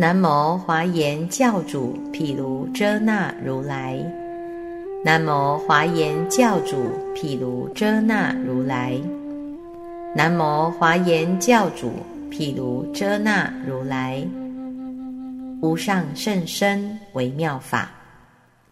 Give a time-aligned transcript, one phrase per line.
[0.00, 3.98] 南无华严教主毗卢遮那如来。
[5.04, 6.76] 南无华严教主
[7.16, 8.96] 毗卢遮那如来。
[10.14, 11.90] 南无华严教主
[12.30, 14.24] 毗卢遮那如来。
[15.60, 17.90] 无上甚深微妙法，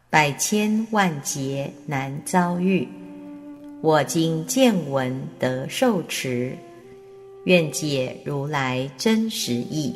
[0.09, 2.87] 百千万劫难遭遇。
[3.81, 6.57] 我今见闻得受持，
[7.47, 9.93] 愿解如来真实义。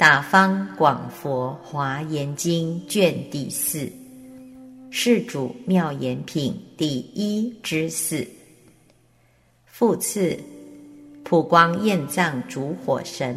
[0.00, 3.86] 大方广佛华严经卷第四，
[4.90, 8.26] 世主妙言品第一之四。
[9.66, 10.38] 复次，
[11.22, 13.36] 普光焰藏主火神。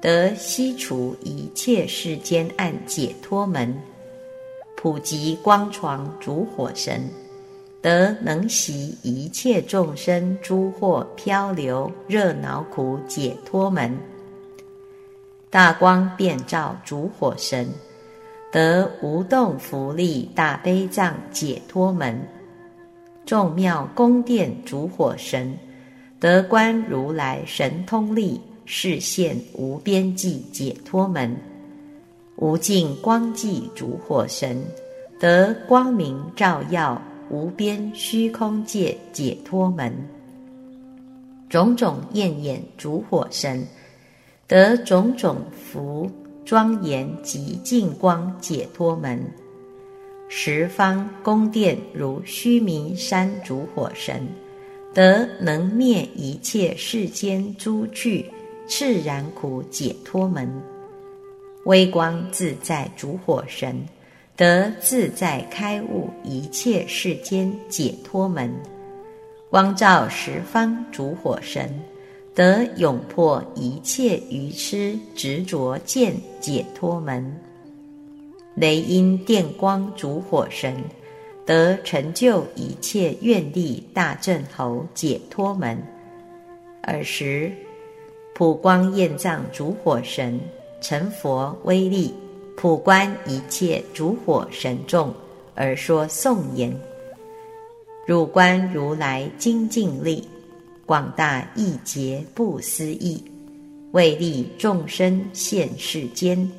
[0.00, 3.72] 得悉除一切世间暗解脱门，
[4.76, 7.08] 普及光床主火神，
[7.80, 13.96] 得能习一切众生诸惑漂流热恼苦解脱门。
[15.50, 17.68] 大光遍照主火神，
[18.52, 22.24] 得无动福利大悲藏解脱门。
[23.26, 25.58] 众妙宫殿主火神，
[26.20, 28.40] 得观如来神通力。
[28.72, 31.36] 视现无边际解脱门，
[32.36, 34.62] 无尽光际主火神
[35.18, 39.92] 得光明照耀无边虚空界解脱门，
[41.48, 43.66] 种种焰眼主火神
[44.50, 46.10] 得种种福
[46.44, 49.24] 庄严及净光解脱门，
[50.28, 54.26] 十方宫殿如须弥山主火神
[54.92, 58.28] 得能灭一切世间诸具。
[58.68, 60.48] 炽然苦解脱门，
[61.64, 63.80] 微光自在主火神
[64.36, 68.52] 得自在开悟一切世间解脱门，
[69.48, 71.68] 光照十方主火神
[72.40, 77.38] 得永破一切愚痴执着见解脱门，
[78.54, 80.74] 雷音电光主火神
[81.44, 85.78] 得成就一切愿力大正侯解脱门，
[86.84, 87.52] 尔时。
[88.34, 90.40] 普光焰藏主火神
[90.80, 92.14] 成佛威力，
[92.56, 95.12] 普观一切主火神众
[95.54, 96.74] 而说颂言：
[98.06, 100.26] 汝观如来精进力，
[100.90, 103.22] 广大义劫不思议，
[103.92, 106.50] 为利众生现世间，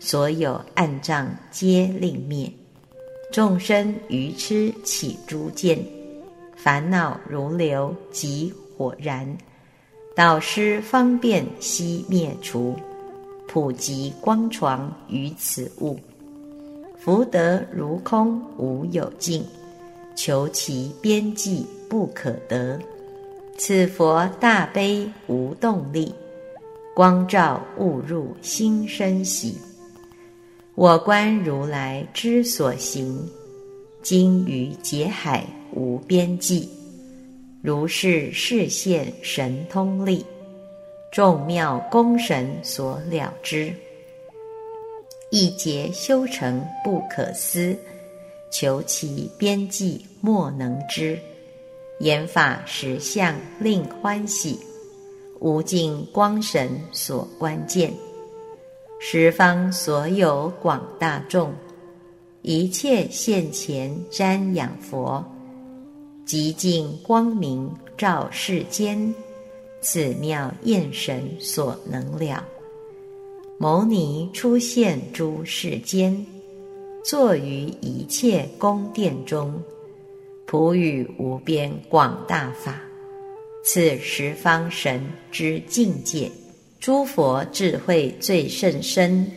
[0.00, 2.52] 所有暗障皆令灭，
[3.30, 5.78] 众生愚痴起诸见，
[6.56, 9.24] 烦恼如流即火燃。
[10.16, 12.74] 导师方便悉灭除，
[13.46, 15.96] 普及光床于此物，
[16.98, 19.40] 福德如空无有尽，
[20.16, 22.76] 求其边际不可得。
[23.60, 26.14] 此佛大悲无动力，
[26.94, 29.58] 光照悟入心生喜。
[30.76, 33.28] 我观如来之所行，
[34.00, 36.68] 经于劫海无边际。
[37.60, 40.24] 如是示现神通力，
[41.10, 43.74] 众妙功神所了之，
[45.32, 47.76] 一劫修成不可思，
[48.52, 51.18] 求其边际莫能知。
[52.00, 54.58] 言法实相令欢喜，
[55.40, 57.92] 无尽光神所观见，
[59.00, 61.52] 十方所有广大众，
[62.42, 65.24] 一切现前瞻仰佛。
[66.24, 69.14] 极尽光明照世间，
[69.80, 72.44] 此妙焰神所能了。
[73.58, 76.24] 牟尼出现诸世间，
[77.02, 79.60] 坐于一切宫殿中，
[80.50, 82.80] 普语无边广大法。
[83.62, 84.98] 此十方神
[85.30, 86.32] 之境界，
[86.80, 89.30] 诸佛智慧最甚深，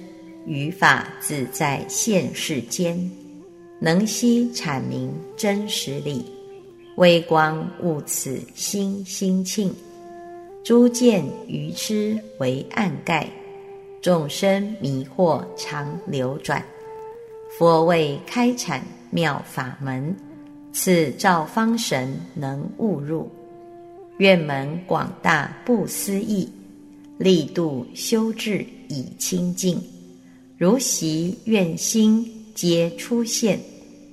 [0.45, 3.11] 于法自在现世间，
[3.77, 6.23] 能悉阐明真实理。
[6.95, 9.75] 微光悟此心心庆，
[10.63, 13.29] 诸见愚痴为暗盖，
[14.01, 16.63] 众生迷惑常流转。
[17.59, 18.79] 佛为开阐
[19.09, 20.15] 妙法门，
[20.73, 23.29] 此照方神能悟入，
[24.17, 26.49] 愿门广大不思议，
[27.17, 29.81] 力度修治以清净，
[30.57, 32.25] 如习愿心
[32.55, 33.59] 皆出现。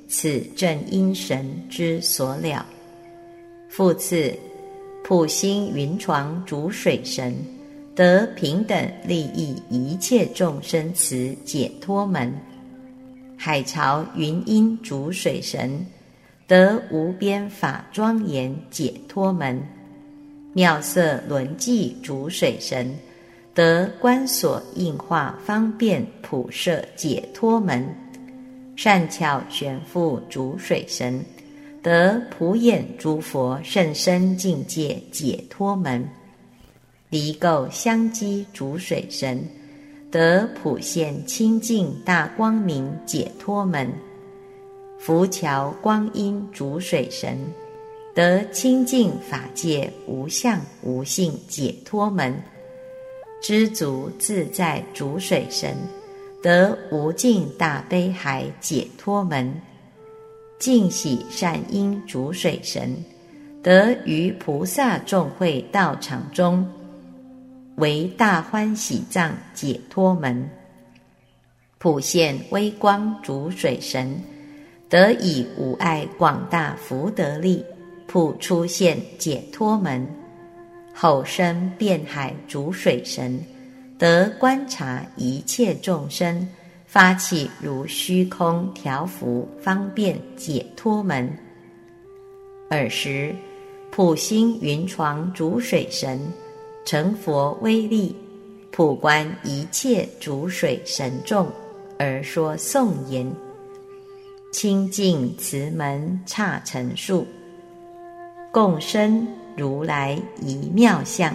[0.08, 2.64] 此正因神之所了。
[3.69, 4.34] 复次，
[5.05, 7.34] 普心云床主水神
[7.94, 12.32] 得平等利益一切众生慈解脱门；
[13.37, 15.84] 海潮云音主水神
[16.49, 19.55] 得无边法庄严解脱门；
[20.55, 22.97] 妙色轮寂主水神
[23.55, 27.83] 得观所应化方便普摄解脱门；
[28.77, 31.23] 善巧玄复主水神，
[31.83, 36.03] 得普眼诸佛甚深境界解脱门；
[37.11, 39.47] 离垢相积主水神，
[40.11, 43.87] 得普现清净大光明解脱门；
[44.99, 47.39] 浮桥光阴主水神，
[48.15, 52.35] 得清净法界无相无性解脱门。
[53.41, 55.77] 知足自在主水神，
[56.43, 59.49] 得无尽大悲海解脱门；
[60.59, 62.97] 净喜善因主水神，
[63.62, 66.69] 得于菩萨众会道场中
[67.77, 70.49] 为大欢喜藏解脱门；
[71.79, 74.21] 普现微光主水神，
[74.88, 77.64] 得以无碍广大福德力
[78.06, 80.06] 普出现解脱门。
[80.94, 83.38] 后生遍海主水神，
[83.99, 86.49] 得观察一切众生，
[86.87, 91.31] 发起如虚空调伏方便解脱门。
[92.70, 93.34] 尔时，
[93.91, 96.20] 普星云床主水神，
[96.84, 98.17] 成佛威力，
[98.73, 101.46] 普观一切主水神众，
[101.99, 103.31] 而说颂言：
[104.50, 107.27] 清净慈门刹尘数，
[108.53, 109.27] 共生。
[109.56, 111.35] 如来一妙相，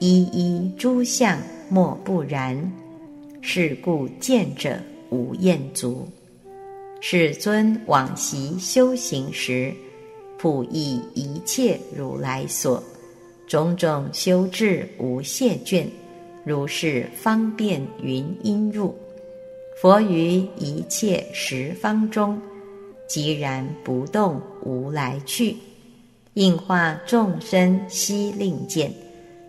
[0.00, 2.72] 一一诸相莫不然。
[3.40, 4.76] 是故见者
[5.10, 6.04] 无厌足。
[7.00, 9.72] 世尊往昔修行时，
[10.38, 12.82] 普益一切如来所，
[13.46, 15.86] 种种修智无懈倦，
[16.44, 18.92] 如是方便云音入。
[19.80, 22.40] 佛于一切十方中，
[23.08, 25.56] 寂然不动，无来去。
[26.34, 28.92] 应化众生悉令见，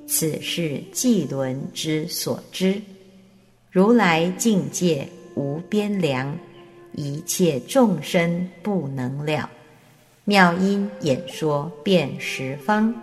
[0.08, 2.82] 此是寂轮之所知。
[3.72, 6.38] 如来境界无边量，
[6.94, 9.50] 一切众生不能了。
[10.26, 12.94] 妙音演说遍十方，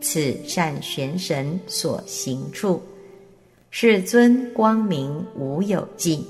[0.00, 2.82] 此善玄神所行处。
[3.70, 6.24] 世尊光明无有尽，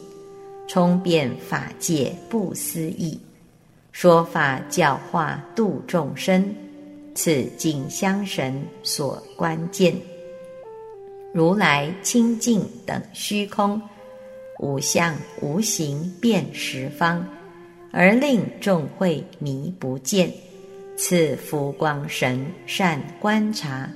[0.73, 3.19] 充遍法界不思议。
[3.91, 6.55] 说法教化度众生。
[7.13, 9.93] 此境相神所关键，
[11.35, 13.83] 如来清净等虚空，
[14.61, 15.13] 无相
[15.43, 17.27] 无形遍十方，
[17.91, 20.33] 而令众会迷不见。
[20.97, 23.91] 此福光神善观察，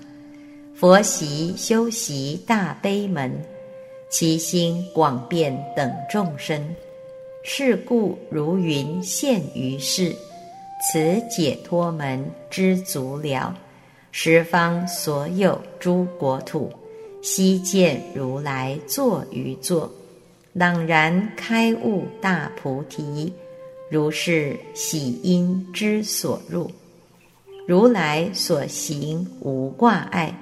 [0.74, 3.32] 佛习修习大悲门，
[4.16, 6.64] 其心广遍等众生。
[7.42, 10.14] 是故如云现于世。
[10.80, 13.52] 此解脱门知足了，
[14.12, 16.72] 十方所有诸国土，
[17.22, 19.90] 悉见如来坐于座，
[20.52, 23.32] 朗然开悟大菩提，
[23.90, 26.70] 如是喜因之所入，
[27.66, 30.32] 如来所行无挂碍，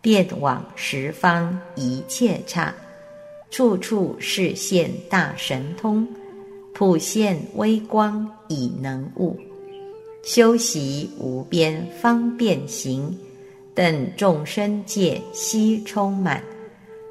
[0.00, 2.72] 遍往十方一切刹，
[3.52, 6.08] 处处示现大神通，
[6.72, 9.36] 普现微光以能悟。
[10.22, 13.14] 修习无边方便行，
[13.74, 16.42] 等众生界悉充满，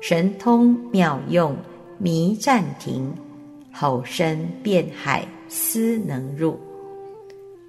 [0.01, 1.55] 神通妙用
[1.99, 3.13] 弥暂停，
[3.71, 6.59] 吼声遍海思能入。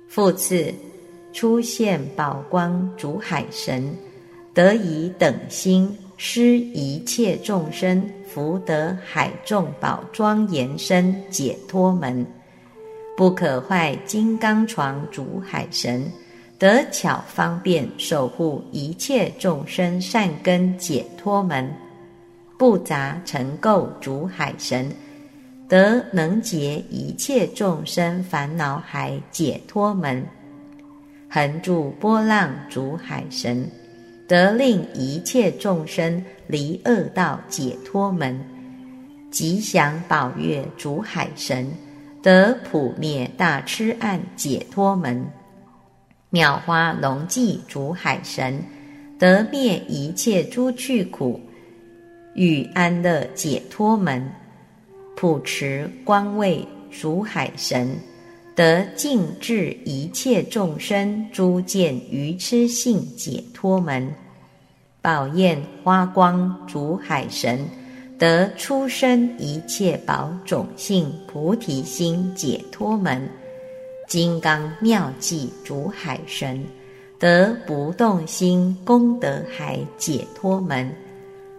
[0.09, 0.73] 复次
[1.35, 3.95] 出现宝光主海神，
[4.55, 12.27] 得以等心施一切众生福德海众宝庄严身解脱门。
[13.15, 16.11] 不可坏金刚床主海神，
[16.59, 21.67] 得巧方便守护一切众生善根解脱门；
[22.57, 24.91] 不杂尘垢主海神，
[25.69, 30.23] 得能解一切众生烦恼海解脱门；
[31.29, 33.71] 横住波浪主海神，
[34.33, 38.35] 得令一切众生离恶道解脱门；
[39.31, 41.71] 吉祥宝月主海神。
[42.23, 45.23] 得普灭大痴暗解脱门，
[46.31, 48.65] 妙花龙髻主海神，
[49.19, 51.39] 得灭一切诸趣苦，
[52.35, 54.27] 与安乐解脱门，
[55.15, 57.95] 普持光位主海神，
[58.57, 64.11] 得净治一切众生诸见愚痴性解脱门，
[65.03, 67.69] 宝焰花光主海神。
[68.19, 73.29] 得出生一切宝种性菩提心解脱门，
[74.07, 76.65] 金刚妙计主海神，
[77.19, 80.95] 得不动心功德海解脱门，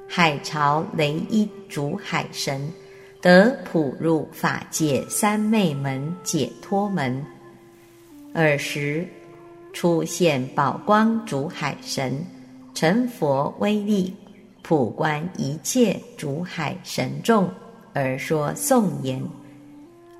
[0.07, 2.71] 海潮雷音主海神，
[3.19, 7.25] 得普入法界三昧门解脱门。
[8.33, 9.05] 尔时，
[9.73, 12.25] 出现宝光主海神，
[12.73, 14.13] 成佛威力，
[14.61, 17.49] 普观一切主海神众，
[17.93, 19.21] 而说颂言：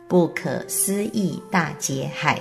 [0.08, 2.40] 不可思议大劫海，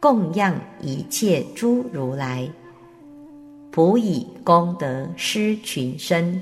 [0.00, 2.48] 供养一切诸如来。
[3.70, 6.40] 普以功德施群生，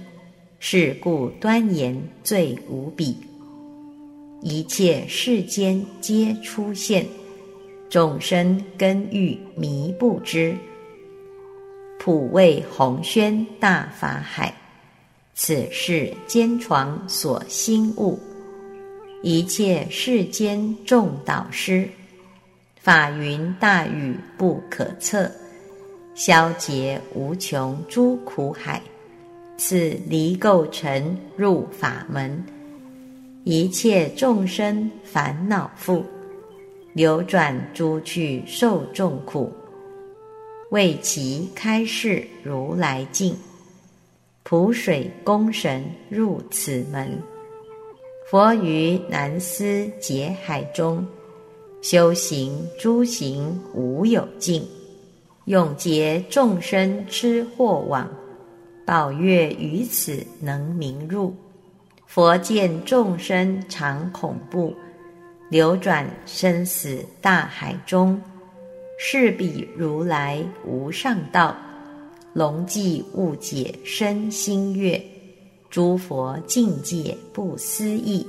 [0.58, 3.16] 是故端严最无比。
[4.42, 7.06] 一切世间皆出现，
[7.88, 10.54] 众生根欲迷不知。
[12.06, 14.54] 普为宏宣大法海，
[15.34, 18.16] 此是坚床所心悟。
[19.24, 21.88] 一切世间众导师，
[22.78, 25.28] 法云大雨不可测。
[26.14, 28.80] 消劫无穷诸苦海，
[29.56, 32.40] 此离垢尘入法门，
[33.42, 36.04] 一切众生烦恼覆，
[36.92, 39.52] 流转诸趣受众苦，
[40.70, 43.36] 为其开示如来境，
[44.42, 47.22] 普水功神入此门，
[48.28, 51.06] 佛于南思劫海中，
[51.82, 54.66] 修行诸行无有尽。
[55.44, 58.10] 永结众生痴惑网，
[58.84, 61.32] 宝月于此能明入。
[62.04, 64.74] 佛见众生常恐怖，
[65.48, 68.20] 流转生死大海中，
[68.98, 71.56] 是彼如来无上道，
[72.32, 75.02] 龙寂误解身心悦，
[75.68, 78.26] 诸佛境界不思议，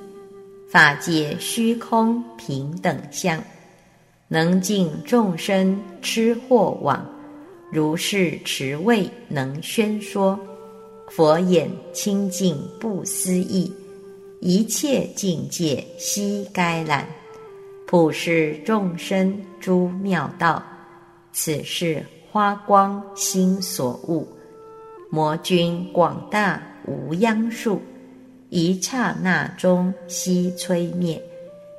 [0.70, 3.42] 法界虚空平等相。
[4.28, 7.10] 能尽众生痴惑网，
[7.72, 10.38] 如是持位能宣说。
[11.10, 13.72] 佛眼清净不思议，
[14.42, 17.08] 一切境界悉该览，
[17.88, 20.62] 普世众生诸妙道。
[21.32, 24.28] 此是花光心所悟，
[25.10, 27.82] 魔君广大无央数，
[28.50, 31.22] 一刹那中悉摧灭。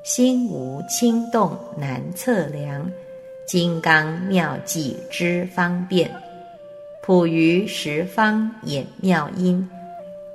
[0.03, 2.91] 心无轻动难测量，
[3.47, 6.11] 金刚妙计之方便，
[7.03, 9.69] 普于十方演妙音，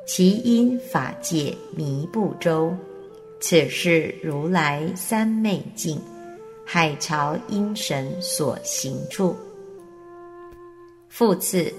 [0.05, 2.71] 其因法界迷不周。
[3.45, 5.99] 此是如来三昧境，
[6.65, 9.35] 海潮因神所行处。
[11.09, 11.69] 复次，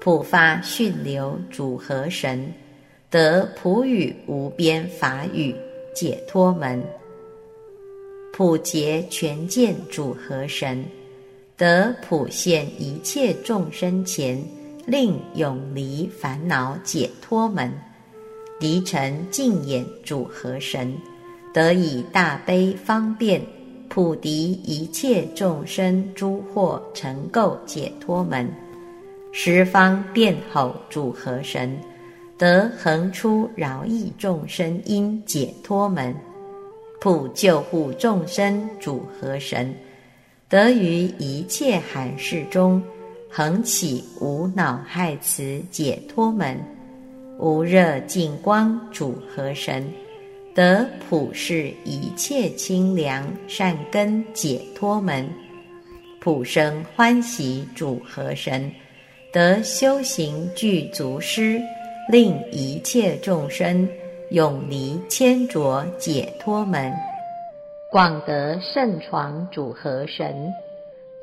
[0.00, 2.50] 普发训流主和神，
[3.10, 5.54] 得普语无边法语
[5.94, 6.82] 解脱门。
[8.32, 10.82] 普结全见主和神，
[11.54, 14.42] 得普现一切众生前，
[14.86, 17.70] 令永离烦恼解脱门。
[18.60, 20.96] 离尘净眼主和神，
[21.52, 23.42] 得以大悲方便，
[23.88, 28.48] 普敌一切众生诸惑成垢解脱门。
[29.32, 31.76] 十方便吼主和神，
[32.38, 36.14] 得恒出饶益众生因解脱门。
[37.00, 39.74] 普救护众生主和神，
[40.48, 42.82] 得于一切寒事中，
[43.28, 46.56] 恒起无恼害慈解脱门；
[47.38, 49.92] 无热净光主和神，
[50.54, 55.24] 得普世一切清凉善根解脱门；
[56.20, 58.70] 普生欢喜主和神，
[59.32, 61.60] 得修行具足师，
[62.10, 63.88] 令一切众生。
[64.30, 66.92] 永离千浊解脱门，
[67.92, 70.50] 广得圣床主和神，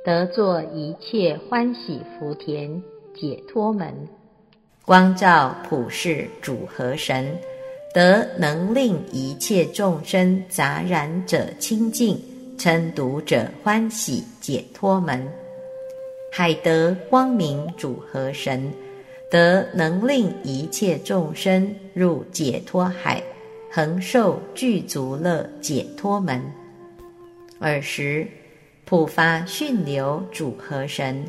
[0.06, 2.82] 得作一切欢喜福田
[3.14, 3.92] 解脱门，
[4.84, 7.38] 光照普世主和神，
[7.94, 12.20] 得能令一切众生杂染者清净，
[12.58, 15.32] 称读者欢喜解脱门，
[16.32, 18.72] 海得光明主和神。
[19.30, 23.24] 得能令一切众生入解脱海，
[23.72, 26.44] 恒受具足乐解脱门。
[27.60, 28.28] 尔时，
[28.84, 31.24] 普发训流主和神，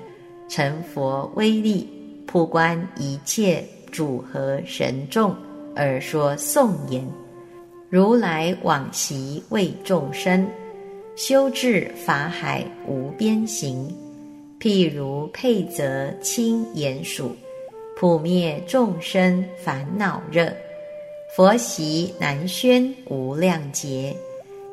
[0.49, 1.89] 成佛威力，
[2.27, 5.35] 普观一切主和神众，
[5.75, 7.07] 而说颂言：
[7.91, 10.47] 如来往昔为众生
[11.15, 13.95] 修至法海无边行，
[14.59, 17.37] 譬如佩泽清严数。
[17.95, 20.51] 普灭众生烦恼热，
[21.37, 24.17] 佛习南宣无量劫，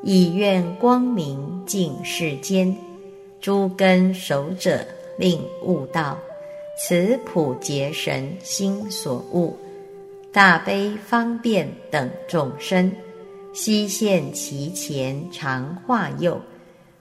[0.01, 2.75] 以愿光明净世间，
[3.39, 4.79] 诸根守者
[5.17, 6.17] 令悟道，
[6.81, 9.53] 此普劫神心所悟，
[10.31, 12.89] 大悲方便等众生，
[13.51, 16.39] 悉现其前常化佑，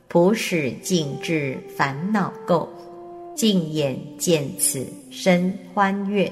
[0.09, 2.67] 普使尽至烦恼垢，
[3.37, 6.31] 净眼见此身欢悦，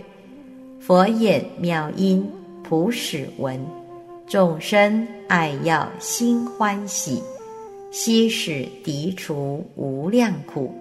[0.80, 2.28] 佛眼妙音
[2.64, 3.64] 普使闻，
[4.26, 7.22] 众生爱要心欢喜，
[7.92, 10.74] 悉使涤除无量苦。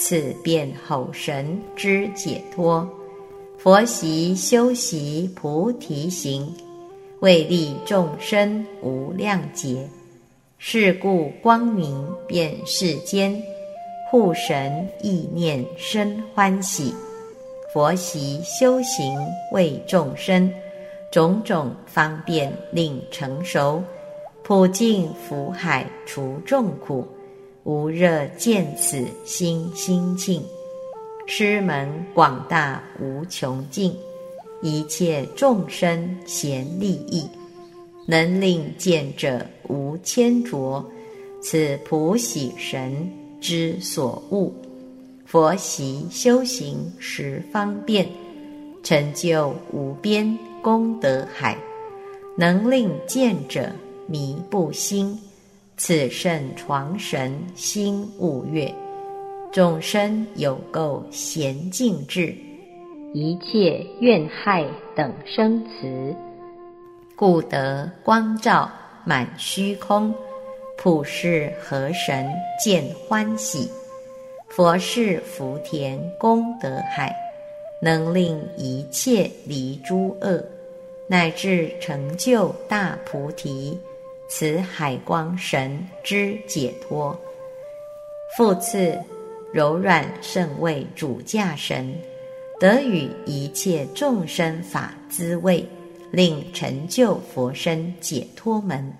[0.00, 2.88] 此便吼神之解脱，
[3.58, 6.50] 佛习修习菩提行，
[7.20, 9.86] 为利众生无量劫。
[10.56, 13.38] 是故光明遍世间，
[14.10, 16.94] 护神意念生欢喜。
[17.74, 19.14] 佛习修行
[19.52, 20.50] 为众生，
[21.12, 23.82] 种种方便令成熟，
[24.42, 27.06] 普尽福海除众苦。
[27.64, 30.42] 无热见此心心净，
[31.26, 33.94] 师门广大无穷尽，
[34.62, 37.28] 一切众生贤利益，
[38.06, 40.84] 能令见者无牵着。
[41.42, 44.52] 此普喜神之所悟，
[45.24, 48.06] 佛习修行十方便，
[48.82, 51.56] 成就无边功德海，
[52.36, 53.70] 能令见者
[54.06, 55.18] 迷不心。
[55.82, 58.70] 此圣床神心悟月，
[59.50, 62.36] 众生有垢闲静智，
[63.14, 64.62] 一切怨害
[64.94, 66.14] 等生慈，
[67.16, 68.70] 故得光照
[69.06, 70.14] 满虚空，
[70.76, 72.28] 普世河神
[72.62, 73.66] 见欢喜，
[74.50, 77.10] 佛是福田功德海，
[77.80, 80.44] 能令一切离诸恶，
[81.08, 83.78] 乃至成就大菩提。
[84.32, 87.18] 此海光神之解脱，
[88.36, 88.96] 复次
[89.52, 91.92] 柔软圣位主驾神，
[92.60, 95.68] 得与一切众生法滋味，
[96.12, 98.92] 令成就佛身解脱门。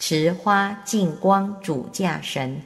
[0.00, 2.60] 持花净光主驾神，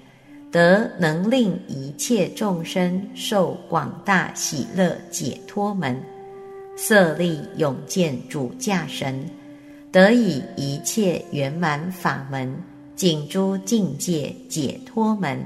[0.51, 6.03] 得能令一切众生受广大喜乐解脱门。
[6.75, 9.23] 色力永见主驾神。
[9.92, 12.57] 得以一切圆满法门，
[12.96, 15.38] 尽诸境界解脱门，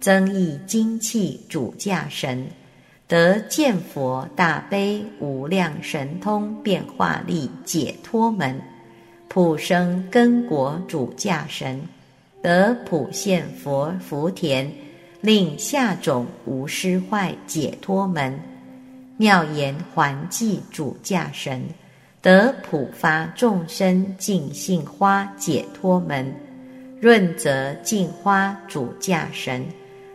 [0.00, 2.46] 增益精气主驾神，
[3.08, 8.60] 得见佛大悲无量神通变化力解脱门，
[9.26, 11.80] 普生根果主驾神，
[12.40, 14.70] 得普现佛福田，
[15.20, 18.38] 令下种无失坏解脱门，
[19.16, 21.60] 妙言还记主驾神。
[22.24, 26.34] 得普发众生净性花解脱门，
[26.98, 29.62] 润泽净花主驾神，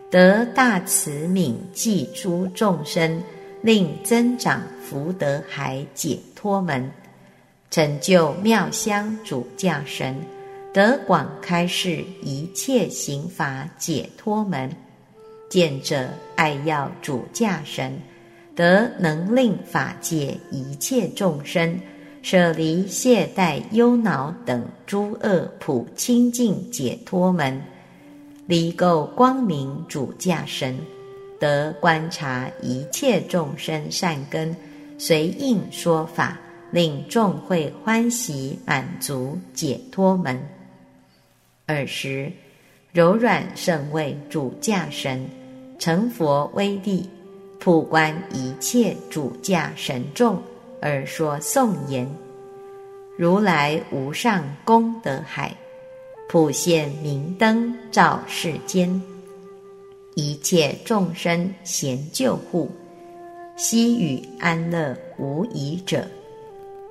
[0.10, 3.22] 得大慈悯济诸众生，
[3.62, 6.92] 令增长福德海解脱门，
[7.70, 10.20] 成就妙香主驾神，
[10.74, 14.68] 得广开示一切行法解脱门，
[15.48, 18.02] 见者爱要主驾神，
[18.56, 21.80] 得能令法界一切众生。
[22.22, 27.62] 舍离懈怠忧恼等诸恶普清净解脱门，
[28.46, 30.78] 离垢光明主驾神，
[31.40, 34.56] 得观察一切众生善根，
[34.98, 36.38] 随应说法，
[36.72, 40.38] 令众会欢喜满足解脱门。
[41.68, 42.32] 尔时，
[42.92, 45.26] 柔软圣位主驾神，
[45.80, 47.10] 成佛威力，
[47.60, 50.38] 普观一切主驾神众。
[50.82, 52.10] 而说颂言：
[53.18, 55.56] 如来无上功德海，
[56.28, 59.02] 普现明灯照世间，
[60.16, 62.72] 一切众生贤救护，
[63.58, 66.08] 悉与安乐无疑者。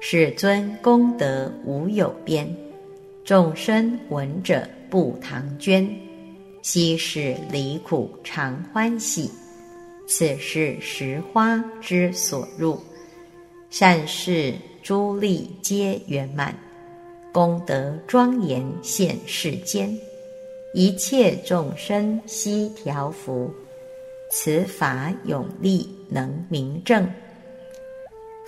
[0.01, 2.48] 世尊功德无有边，
[3.24, 5.88] 众生闻者不唐捐，
[6.62, 9.31] 悉使离苦常欢喜。
[10.07, 12.81] 此是实花之所入。
[13.70, 16.54] 善事诸利皆圆满，
[17.33, 19.94] 功德庄严现世间，
[20.72, 23.50] 一切众生悉调伏。
[24.31, 27.07] 此法永力能明正，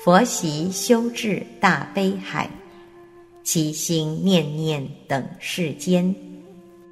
[0.02, 2.50] 佛习修治大悲海，
[3.42, 6.14] 其心念念等世间。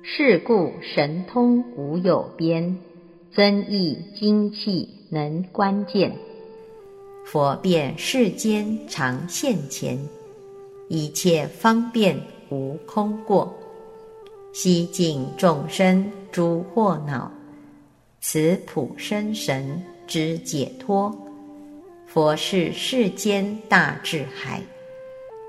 [0.03, 2.79] 是故神通无有边，
[3.35, 6.15] 增益精气能关键。
[7.31, 9.99] 佛遍世间常现前，
[10.89, 13.55] 一切方便无空过，
[14.55, 17.31] 悉尽众生诸惑恼。
[18.23, 21.15] 此普生神之解脱，
[22.07, 24.63] 佛是世间大智海，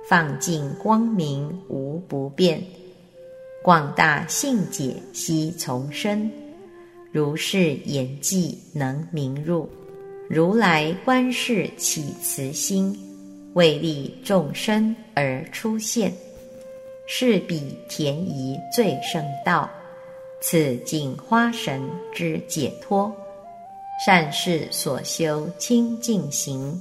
[0.05, 2.61] 放尽光明无不变，
[3.63, 6.29] 广大性解悉从生。
[7.13, 9.69] 如是言记能明入，
[10.29, 12.95] 如来观世起慈心，
[13.55, 16.13] 为利众生而出现，
[17.07, 19.67] 是彼田夷最胜道，
[20.39, 21.81] 此尽花神
[22.13, 23.11] 之解脱。
[24.05, 26.79] 善事所修清净行，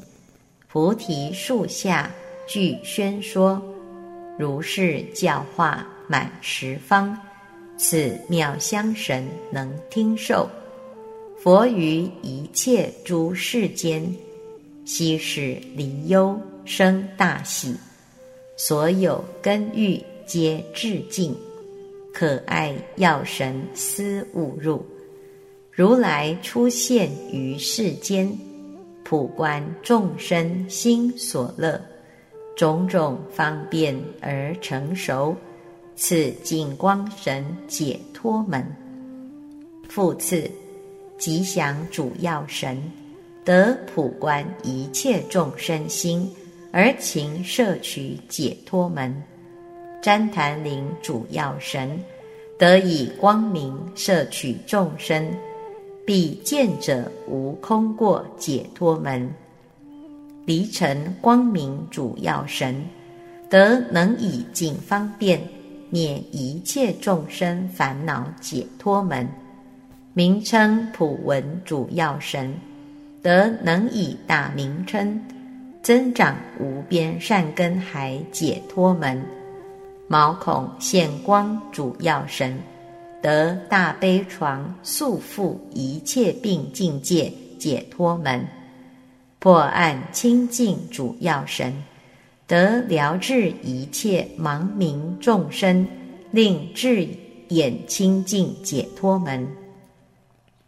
[0.71, 2.11] 菩提树下
[2.47, 3.63] 具宣说，
[4.39, 7.19] 如是教化满十方，
[7.79, 10.47] 此妙香神能听受。
[11.41, 14.05] 佛于一切诸世间，
[14.85, 17.77] 悉使离忧生大喜，
[18.57, 21.33] 所有根欲皆致敬，
[22.13, 24.85] 可爱药神思勿入。
[25.71, 28.29] 如来出现于世间，
[29.05, 31.81] 普观众生心所乐，
[32.57, 35.37] 种种方便而成熟，
[35.95, 38.67] 此净光神解脱门。
[39.89, 40.51] 复次，
[41.19, 42.81] 吉祥主要神，
[43.45, 46.31] 得普观一切众生心，
[46.71, 49.15] 而勤摄取解脱门。
[50.01, 52.01] 旃檀林主要神，
[52.57, 55.29] 得以光明摄取众生。
[56.07, 59.31] 必见者无空过解脱门，
[60.47, 62.83] 离尘光明主要神，
[63.51, 65.39] 得能以尽方便
[65.91, 69.29] 免一切众生烦恼解脱门，
[70.19, 72.53] 名称普文主要神，
[73.23, 75.25] 得能以大名称
[75.81, 79.25] 增长无边善根海解脱门，
[80.09, 82.59] 毛孔现光主要神。
[83.23, 88.45] 得大悲床速复一切病境界解脱门，
[89.39, 91.73] 破案清净主要神，
[92.49, 95.87] 得疗治一切盲明众生，
[96.33, 97.07] 令智
[97.51, 99.47] 眼清净解脱门，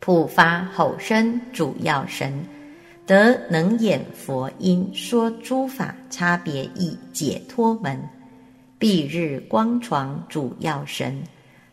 [0.00, 2.32] 普发吼声主要神，
[3.06, 8.00] 得能演佛音说诸法差别义解脱门，
[8.78, 11.22] 蔽日光床主要神。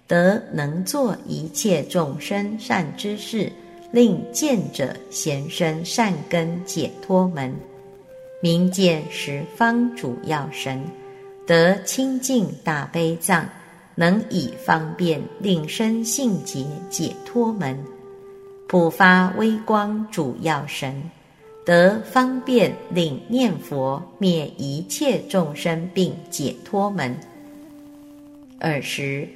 [0.07, 3.51] 得能做一切众生善之事，
[3.91, 7.53] 令见者贤生善根解脱门，
[8.41, 10.81] 明见十方主要神，
[11.45, 13.49] 得清净大悲藏，
[13.95, 17.77] 能以方便令生性劫解脱门，
[18.67, 21.01] 普发微光主要神，
[21.65, 27.17] 得方便令念佛灭一切众生病解脱门。
[28.60, 29.27] 尔时。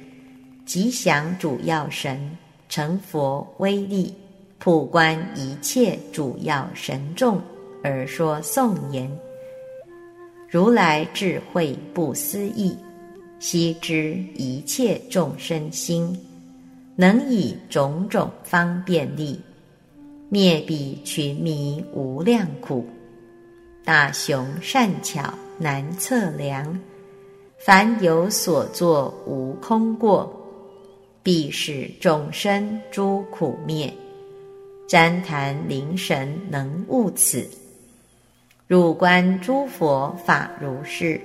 [0.64, 4.14] 吉祥主要神成佛威力，
[4.60, 7.38] 普观一切主要神众
[7.82, 9.10] 而说颂言：
[10.48, 12.74] 如来智慧不思议，
[13.40, 16.16] 悉知一切众生心，
[16.96, 19.40] 能以种种方便力
[20.28, 22.86] 灭彼群迷无量苦。
[23.84, 26.78] 大雄善巧难测量，
[27.58, 30.38] 凡有所作无空过。
[31.24, 33.92] 必使众生诸苦灭，
[34.88, 37.48] 旃檀灵神能悟此。
[38.66, 41.20] 入观诸佛法如是，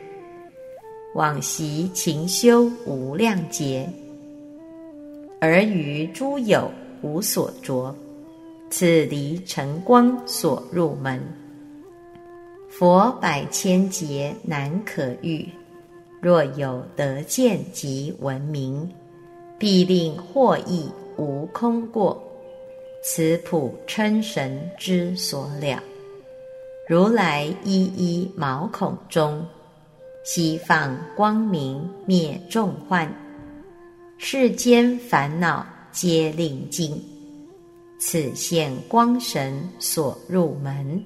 [1.15, 3.89] 往昔勤修无量劫，
[5.39, 6.71] 而于诸有
[7.01, 7.95] 无所着，
[8.69, 11.21] 此离尘光所入门。
[12.69, 15.47] 佛百千劫难可遇，
[16.21, 18.89] 若有得见及闻名。
[19.59, 22.21] 必令获益无空过，
[23.03, 25.81] 此普称神之所了。
[26.87, 29.43] 如来一一毛孔中，
[30.23, 33.11] 悉放光明灭众患，
[34.19, 36.99] 世间烦恼皆令尽。
[37.99, 41.03] 此现光神所入门，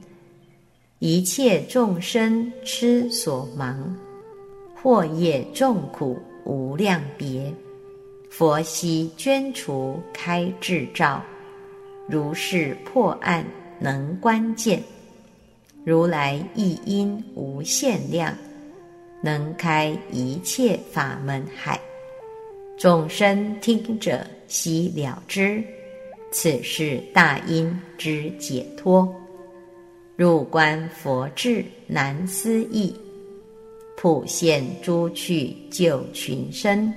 [0.99, 3.95] 一切众生痴所忙，
[4.73, 7.53] 祸业众苦无量别。
[8.29, 11.21] 佛悉捐除开智照，
[12.07, 13.45] 如是破案
[13.77, 14.81] 能关键。
[15.83, 18.33] 如来一因无限量，
[19.21, 21.79] 能开一切法门海。
[22.81, 25.63] 众生听者悉了知，
[26.31, 29.07] 此是大因之解脱。
[30.15, 32.91] 入观佛智难思议，
[33.95, 36.91] 普现诸趣救群生。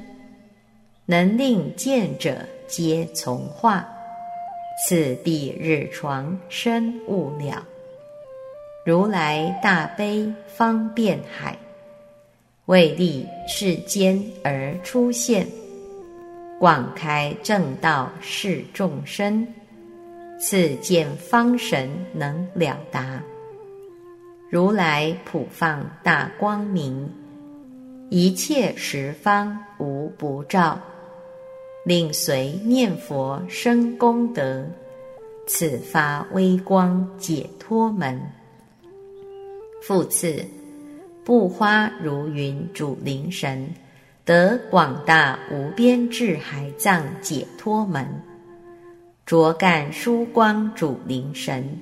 [1.05, 3.87] 能令见者皆从化，
[4.89, 7.63] 此地日床身悟了。
[8.87, 11.55] 如来大悲方便海，
[12.65, 15.47] 为利世间而出现，
[16.65, 19.47] 广开正道示众生，
[20.41, 23.23] 此见方神能了达。
[24.49, 27.07] 如来普放大光明，
[28.09, 30.81] 一切十方无不照，
[31.85, 34.65] 令随念佛生功德，
[35.47, 38.19] 此发微光解脱门。
[39.83, 40.43] 复次，
[41.27, 43.69] 布花如云主灵神
[44.25, 48.07] 得广大无边智海藏解脱门；
[49.27, 51.79] 卓干殊光主灵神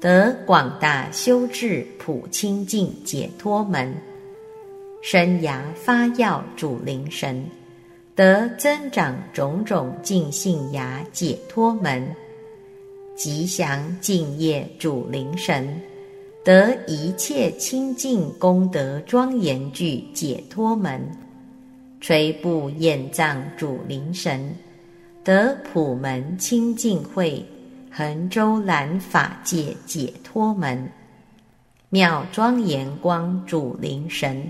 [0.00, 3.92] 得广大修智普清净解脱门；
[5.02, 7.44] 生涯发耀主灵神
[8.16, 12.02] 得增长种种净性牙解脱门；
[13.14, 15.78] 吉祥净业主灵神。
[16.44, 21.00] 得一切清净功德庄严具解脱门，
[22.02, 24.52] 垂布焰藏主灵神，
[25.22, 27.46] 得普门清净慧
[27.92, 30.90] 恒周兰法界解脱门，
[31.90, 34.44] 妙庄严光主灵神，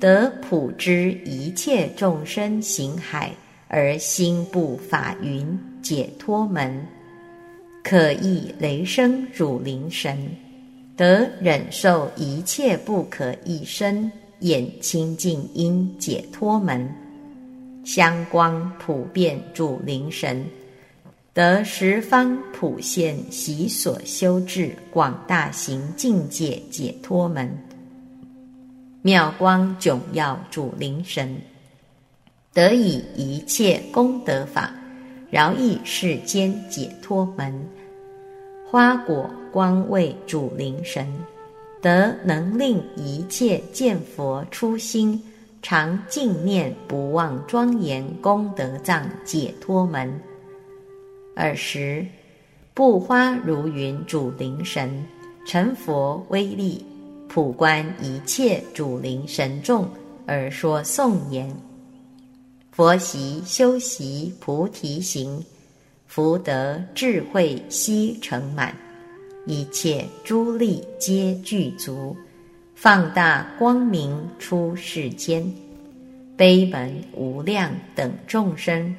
[0.00, 3.30] 得普知一切众生行海
[3.68, 6.84] 而心不法云解脱门，
[7.84, 10.18] 可意雷声主灵神。
[10.96, 14.10] 得忍受一切不可一生
[14.42, 16.92] 眼清净因解脱门，
[17.84, 20.44] 香光普遍主灵神，
[21.32, 27.56] 得十方普现习所修智广大行境界解脱门，
[29.00, 31.36] 妙光迥耀主灵神，
[32.52, 34.74] 得以一切功德法
[35.30, 37.64] 饶益世间解脱门。
[38.68, 41.06] 花果光位主灵神，
[41.82, 45.20] 得能令一切见佛初心
[45.60, 50.18] 常静念不忘庄严功德藏解脱门。
[51.36, 52.06] 尔时，
[52.72, 55.04] 布花如云主灵神
[55.44, 56.84] 成佛威力，
[57.28, 59.88] 普观一切主灵神众
[60.24, 61.54] 而说颂言：
[62.70, 65.44] 佛习修习菩提行。
[66.06, 68.76] 福德智慧悉成满，
[69.46, 72.16] 一切诸力皆具足，
[72.74, 75.44] 放大光明出世间，
[76.36, 78.94] 悲门无量等众生，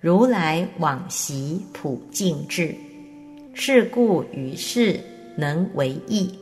[0.00, 2.74] 如来往昔普净智，
[3.54, 5.00] 是故于世
[5.36, 6.32] 能为意，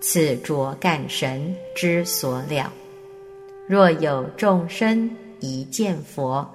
[0.00, 2.72] 此着干神之所了。
[3.68, 6.48] 若有众生一见佛。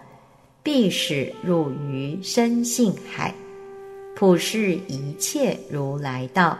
[0.61, 3.33] 必使入于生性海，
[4.19, 6.58] 普示一切如来道，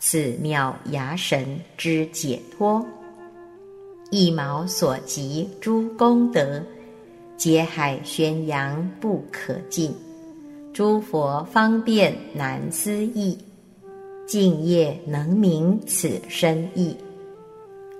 [0.00, 2.84] 此妙牙神之解脱，
[4.10, 6.60] 一毛所及诸功德，
[7.36, 9.94] 皆海宣扬不可尽，
[10.72, 13.38] 诸佛方便难思议，
[14.26, 16.96] 敬业能明此深意。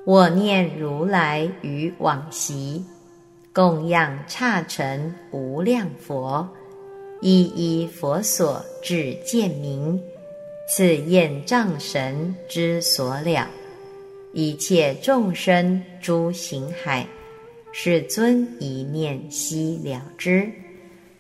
[0.05, 2.85] 我念如来于往昔。
[3.53, 6.49] 供养刹尘无量佛，
[7.21, 10.01] 一一佛所至见明，
[10.69, 13.49] 此验障神之所了。
[14.33, 17.05] 一切众生诸行海，
[17.73, 20.49] 世尊一念悉了之。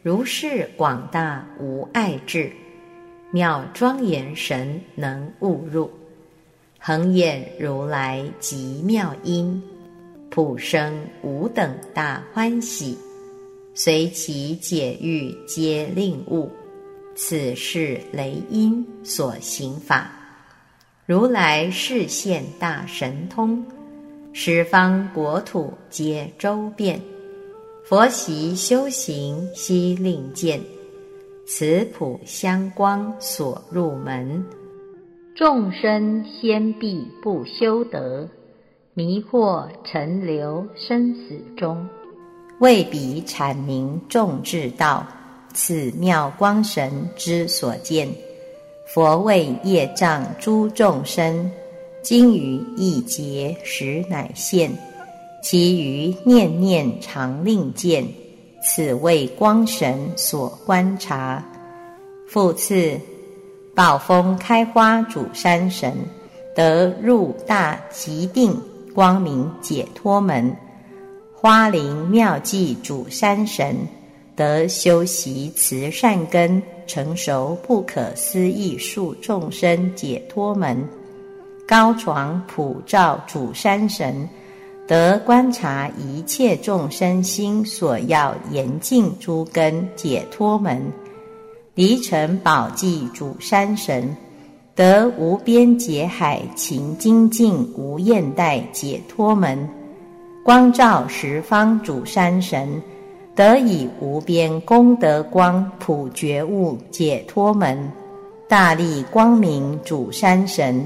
[0.02, 2.52] 如是广大无碍智，
[3.32, 5.90] 妙庄严神能悟入，
[6.78, 9.60] 恒眼如来极妙音。
[10.30, 12.96] 普生无等大欢喜，
[13.80, 16.50] 随其解欲皆令悟，
[17.14, 20.10] 此是雷音所行法。
[21.06, 23.64] 如来示现大神通，
[24.32, 27.00] 十方国土皆周遍。
[27.84, 30.60] 佛习修行悉令见，
[31.46, 34.44] 此普香光所入门。
[35.36, 38.28] 众生先必不修德。
[38.94, 41.88] 迷惑尘流生死中，
[42.60, 45.06] 为彼阐明众智道，
[45.54, 48.08] 此妙光神之所见。
[48.86, 51.50] 佛为业障诸众生，
[52.02, 54.70] 今于一劫时乃现，
[55.42, 58.06] 其余念念常令见，
[58.62, 61.44] 此为光神所观察。
[62.26, 62.98] 复次，
[63.74, 65.94] 宝峰开花主山神
[66.56, 68.60] 得入大极定。
[68.94, 70.56] 光明解脱门，
[71.40, 73.76] 花灵妙计主山神
[74.34, 80.76] 得修习慈善根，成熟不可思议数众生解脱门。
[81.64, 84.28] 高床普照主山神，
[84.88, 90.92] 得观察一切众生心所要严禁诸根解脱门。
[91.76, 94.12] 离尘宝济主山神，
[94.74, 99.68] 得无边劫海勤精进无厌怠解脱门。
[100.48, 102.80] 光照十方主山神。
[103.36, 107.78] 得以无边功德光普觉悟解脱门，
[108.48, 110.82] 大力光明主山神，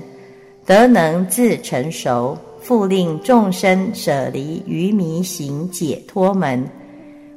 [0.66, 6.68] 得能自成熟，复令众生舍离愚迷行解脱门，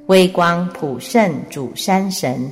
[0.07, 2.51] 微光普胜主山神，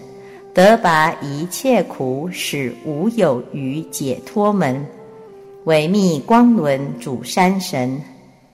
[0.53, 4.85] 得拔一切苦使无有余解脱门，
[5.63, 7.99] 维密光轮主山神，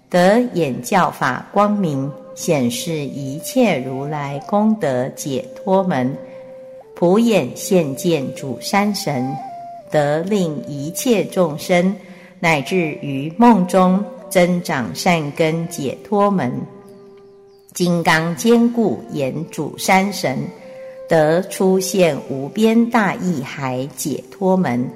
[0.10, 2.12] 得眼教法光明。
[2.36, 6.16] 显示一切如来功德解脱门，
[6.96, 9.30] 普眼现见主山神，
[9.92, 11.94] 得令一切众生
[12.40, 16.50] 乃至于梦中增长善根解脱门。
[17.74, 20.38] 金刚坚固眼主山神，
[21.10, 24.90] 得出现无边大义海解脱门。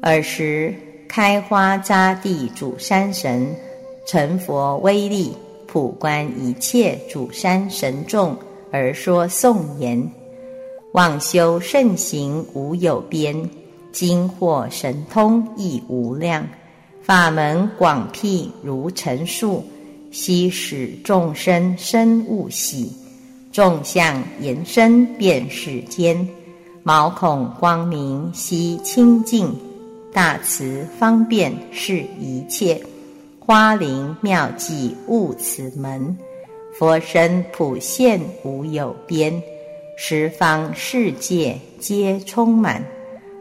[0.00, 0.74] 尔时
[1.06, 3.54] 开花扎地主山神，
[4.04, 5.32] 成佛威力。
[5.66, 8.36] 普观一切主山神众
[8.70, 10.06] 而说颂言：
[10.92, 13.48] 妄修圣行无有边，
[13.90, 16.46] 经获神通亦无量，
[17.02, 19.64] 法门广辟如尘数，
[20.10, 22.92] 悉使众生生悟喜。
[23.50, 26.28] 众相延伸遍世间，
[26.82, 29.50] 毛孔光明悉清净，
[30.12, 32.78] 大慈方便是一切。
[33.44, 36.16] 花灵妙计悟此门，
[36.78, 39.42] 佛身普现无有边，
[39.96, 42.80] 十方世界皆充满，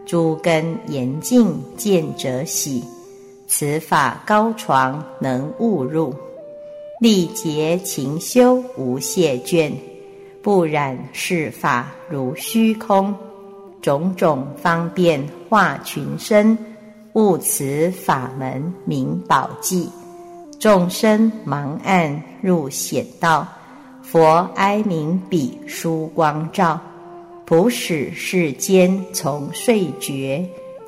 [0.04, 2.84] 诸根严净见者喜，
[3.48, 6.12] 此法高床能悟入，
[7.00, 9.72] 历劫勤修无懈倦，
[10.42, 13.14] 不染世法如虚空，
[13.84, 16.58] 种种方便化群生。
[17.14, 19.90] 悟此法门名宝济，
[20.58, 23.46] 众生盲暗入显道，
[24.02, 26.80] 佛哀鸣彼殊光照，
[27.46, 30.42] 普使世间从睡觉，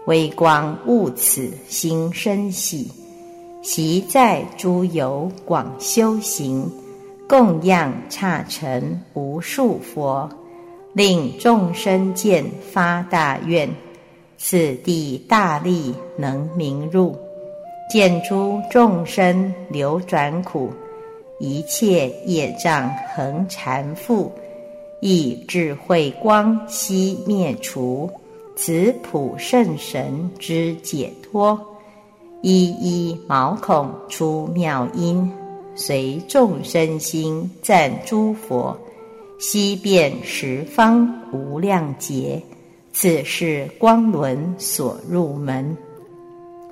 [0.05, 2.89] 微光悟此心生喜，
[3.61, 6.71] 习在诸游广修行，
[7.27, 10.29] 供养刹尘无数佛，
[10.93, 13.69] 令众生见发大愿。
[14.45, 17.15] 此地大力能明入，
[17.89, 20.69] 见诸众生流转苦，
[21.39, 24.29] 一切业障恒缠缚，
[24.99, 28.11] 以智慧光悉灭除。
[28.53, 31.57] 此普圣神之解脱，
[32.41, 35.31] 一一毛孔出妙音，
[35.73, 38.77] 随众生心赞诸佛，
[39.39, 42.43] 悉遍十方无量劫。
[42.95, 45.75] 此是光轮所入门，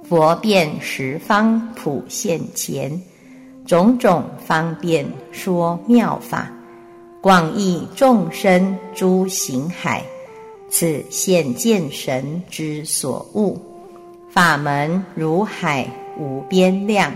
[0.07, 3.01] 佛遍十方普现前，
[3.65, 6.53] 种种方便说妙法，
[7.21, 10.03] 广益众生诸行海。
[10.69, 13.59] 此现见神之所悟，
[14.29, 15.85] 法门如海
[16.19, 17.11] 无边量，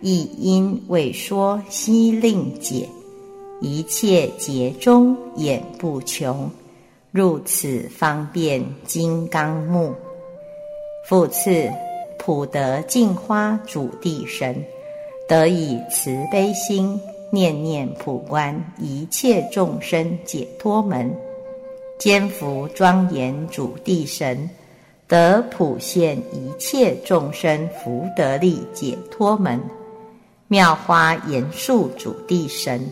[0.00, 2.88] 一因为说悉令解，
[3.60, 6.48] 一切劫中眼不穷。
[7.16, 9.94] 入此方便金刚木，
[11.08, 11.66] 复次
[12.18, 14.62] 普得净花主地神，
[15.26, 17.00] 得以慈悲心
[17.30, 21.08] 念念普观一切众生解脱门；
[21.98, 24.50] 坚福庄严主地神，
[25.08, 29.58] 得普现一切众生福德力解脱门；
[30.48, 32.86] 妙花严树主地神，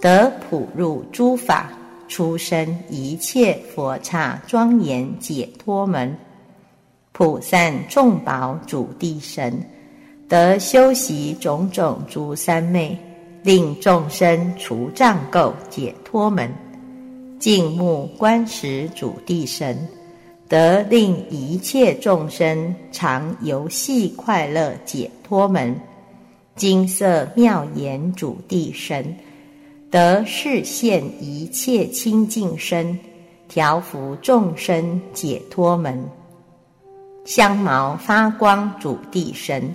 [0.00, 1.75] 得普入诸法。
[2.08, 6.16] 出生一切佛刹庄严解脱门，
[7.12, 9.58] 普散众宝主地神，
[10.28, 12.96] 得修习种种诸三昧，
[13.42, 16.48] 令众生除障垢解脱门；
[17.38, 19.76] 净目观时主地神，
[20.48, 25.74] 得令一切众生常游戏快乐解脱门；
[26.54, 29.16] 金色妙言主地神。
[29.90, 32.98] 得视现一切清净身，
[33.48, 35.94] 调伏众生解脱门；
[37.24, 39.72] 香毛发光主地神，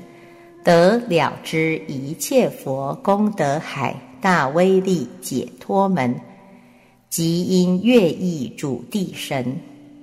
[0.65, 6.13] 得了知一切佛功德海大威力解脱门；
[7.09, 9.57] 即因乐意主地神，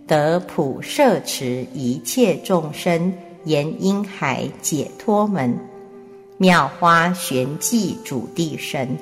[0.07, 3.13] 得普摄持一切众生
[3.45, 5.55] 言音海解脱门，
[6.39, 8.97] 妙花玄寂主地神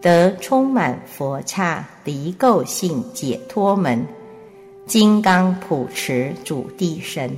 [0.00, 4.06] 得充满佛刹离垢性解脱门，
[4.86, 7.36] 金刚普持主地神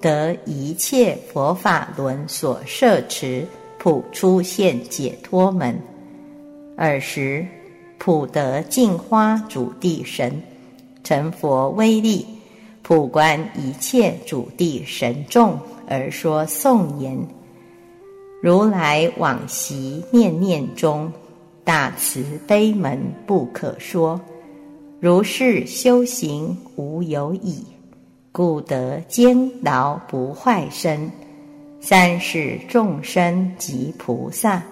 [0.00, 3.46] 得一切佛法轮所摄持
[3.78, 5.74] 普出现解脱门。
[6.76, 7.46] 尔时，
[7.98, 10.42] 普得净花主地神
[11.02, 12.26] 成佛威力，
[12.82, 15.58] 普观一切主地神众
[15.88, 17.18] 而说颂言：
[18.42, 21.10] 如来往昔念念中，
[21.64, 24.20] 大慈悲门不可说，
[25.00, 27.64] 如是修行无有已，
[28.32, 31.10] 故得坚牢不坏身，
[31.80, 34.62] 三世众生及菩萨。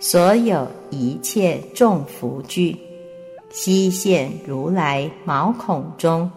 [0.00, 2.76] 所有一切众福具，
[3.50, 6.30] 悉现如来毛孔中，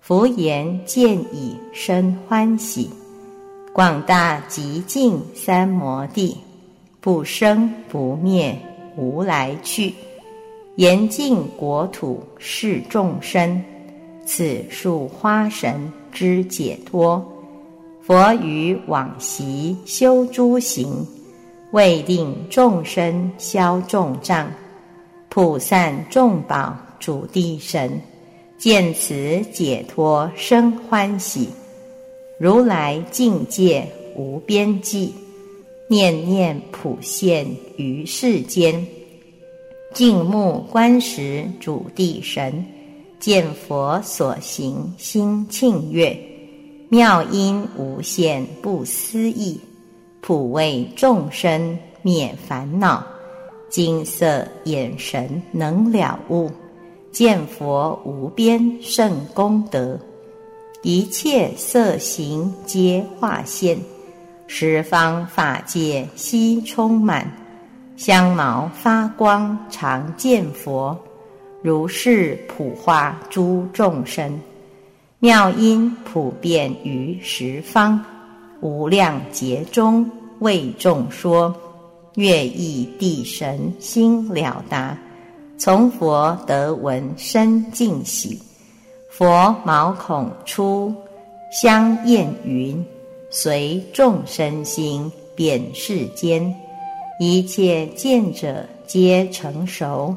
[0.00, 2.90] 福言见已生欢喜，
[3.72, 6.36] 广大极尽三摩地，
[7.00, 8.58] 不生不灭。
[9.00, 9.94] 无来去，
[10.76, 13.64] 严净国土是众生，
[14.26, 17.26] 此树花神之解脱，
[18.02, 21.06] 佛于往昔修诸行。
[21.72, 24.52] 为令众生消众障，
[25.28, 27.98] 普散众宝主地神，
[28.58, 31.48] 见此解脱生欢喜。
[32.38, 33.86] 如来境界
[34.16, 35.14] 无边际，
[35.92, 37.44] 念念普现
[37.76, 38.86] 于世间。
[39.92, 42.64] 静目观时主地神，
[43.18, 46.16] 见佛所行心庆悦，
[46.88, 49.58] 妙音无限不思议。
[50.20, 53.04] 普为众生灭烦恼，
[53.68, 56.48] 金色眼神能了悟，
[57.10, 59.98] 见佛无边胜功德，
[60.84, 63.76] 一切色形皆化现，
[64.52, 67.24] 十方法界悉充满，
[67.96, 70.98] 香毛发光常见佛，
[71.62, 74.40] 如是普化诸众生，
[75.20, 78.04] 妙音普遍于十方。
[78.60, 81.54] 无量劫中为众说，
[82.16, 84.98] 乐意地神心了达，
[85.56, 88.42] 从佛得闻身尽喜。
[89.08, 90.92] 佛毛孔出
[91.52, 92.84] 香焰云，
[93.30, 96.52] 随众生心遍世间，
[97.20, 100.14] 一切见者皆成熟。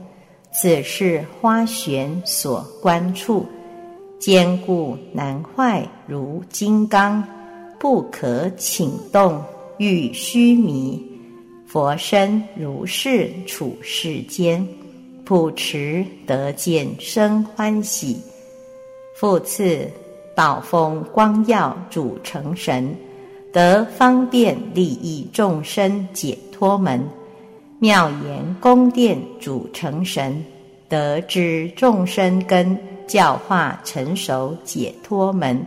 [0.52, 3.46] 此是花玄所观处，
[4.20, 7.24] 坚固难坏如金刚。
[7.80, 9.44] 不可请动，
[9.78, 11.04] 欲虚弥。
[11.68, 14.66] 佛身如是处世间，
[15.26, 18.22] 普持得见生欢喜。
[19.16, 19.90] 复次，
[20.36, 22.96] 宝风光耀主成神，
[23.52, 27.04] 得方便利益众生解脱门。
[27.80, 30.44] 妙言宫殿主成神，
[30.88, 35.66] 得知众生根教化成熟解脱门。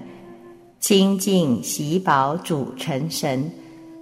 [0.81, 3.51] 清净喜宝主成神，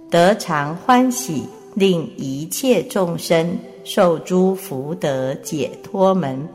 [0.09, 1.43] 得常欢喜，
[1.73, 6.47] 令一切众生受诸福德解脱门。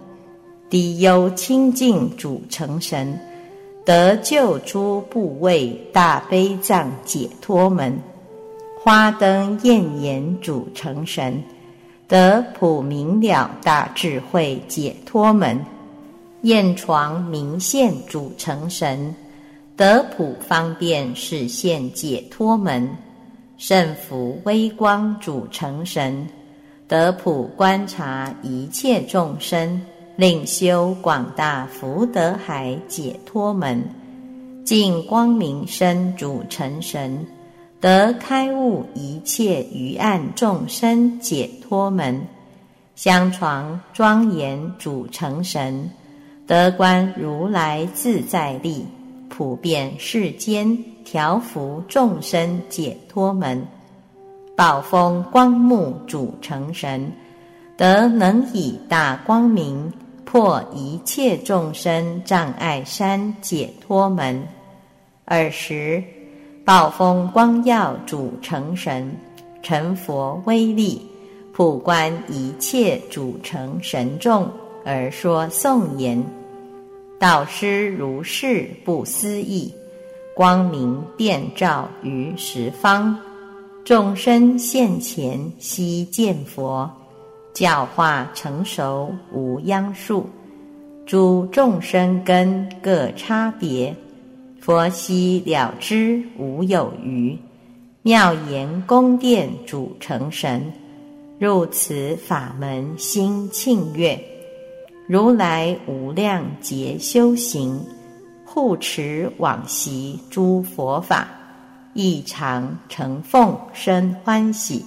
[0.68, 3.18] 低忧清净主成神，
[3.84, 7.98] 得救诸部位大悲藏解脱门。
[8.82, 11.42] 花灯艳颜主成神，
[12.08, 15.58] 得普明了大智慧解脱门。
[16.42, 19.14] 焰床明现主成神。
[19.76, 22.86] 得普方便示现解脱门，
[23.56, 26.28] 圣福微光主成神，
[26.86, 29.80] 得普观察一切众生，
[30.20, 33.82] 令修广大福德海解脱门，
[34.66, 37.26] 净光明身主成神，
[37.80, 42.20] 得开悟一切余暗众生解脱门，
[42.94, 45.90] 相床庄严主成神，
[46.46, 48.84] 得观如来自在力。
[49.30, 53.66] 普遍世间调伏众生解脱门，
[54.54, 57.10] 宝风光目主成神，
[57.74, 59.90] 得能以大光明
[60.30, 64.46] 破一切众生障碍山解脱门。
[65.24, 66.00] 尔时，
[66.64, 69.12] 宝峰光耀主成神，
[69.60, 71.02] 成佛威力，
[71.52, 74.48] 普观一切主成神众
[74.84, 76.24] 而说颂言。
[77.18, 79.74] 导师如是不思议，
[80.36, 83.18] 光明遍照于十方，
[83.84, 86.88] 众生现前悉见佛，
[87.60, 90.26] 教化成熟无央数，
[91.04, 93.94] 诸众生根各差别，
[94.58, 97.38] 佛悉了知无有余。
[98.00, 100.72] 妙言宫殿主成神，
[101.38, 104.18] 入此法门心庆悦。
[105.06, 107.78] 如来无量劫修行，
[108.42, 111.28] 护持往昔诸佛法，
[111.92, 114.82] 异常承奉生欢喜。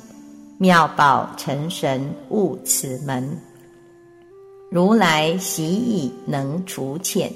[0.64, 3.38] 妙宝成神悟此门，
[4.70, 7.30] 如来习以能除遣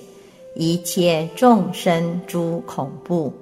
[0.55, 3.33] 一切众生诸恐怖。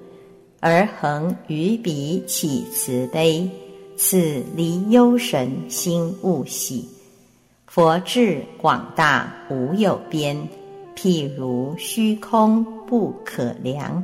[0.58, 3.48] 而恒于彼起慈悲，
[3.96, 6.88] 此离忧神心勿喜。
[7.68, 10.36] 佛智广大无有边，
[10.96, 14.02] 譬如虚空不可量。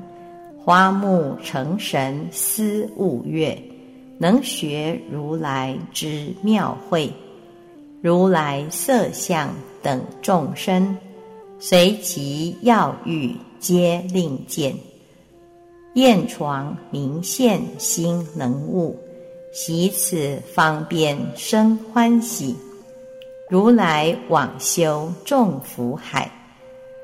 [0.65, 3.61] 花木成神思悟悦，
[4.23, 7.13] 能学如来之妙慧。
[8.01, 9.53] 如来色相
[9.83, 10.97] 等众生，
[11.59, 14.77] 随其要欲皆令见。
[15.95, 18.97] 燕床明现心能悟，
[19.53, 22.55] 习此方便生欢喜。
[23.51, 26.31] 如来往修众福海，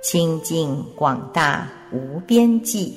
[0.04, 2.96] 清净广大无边际。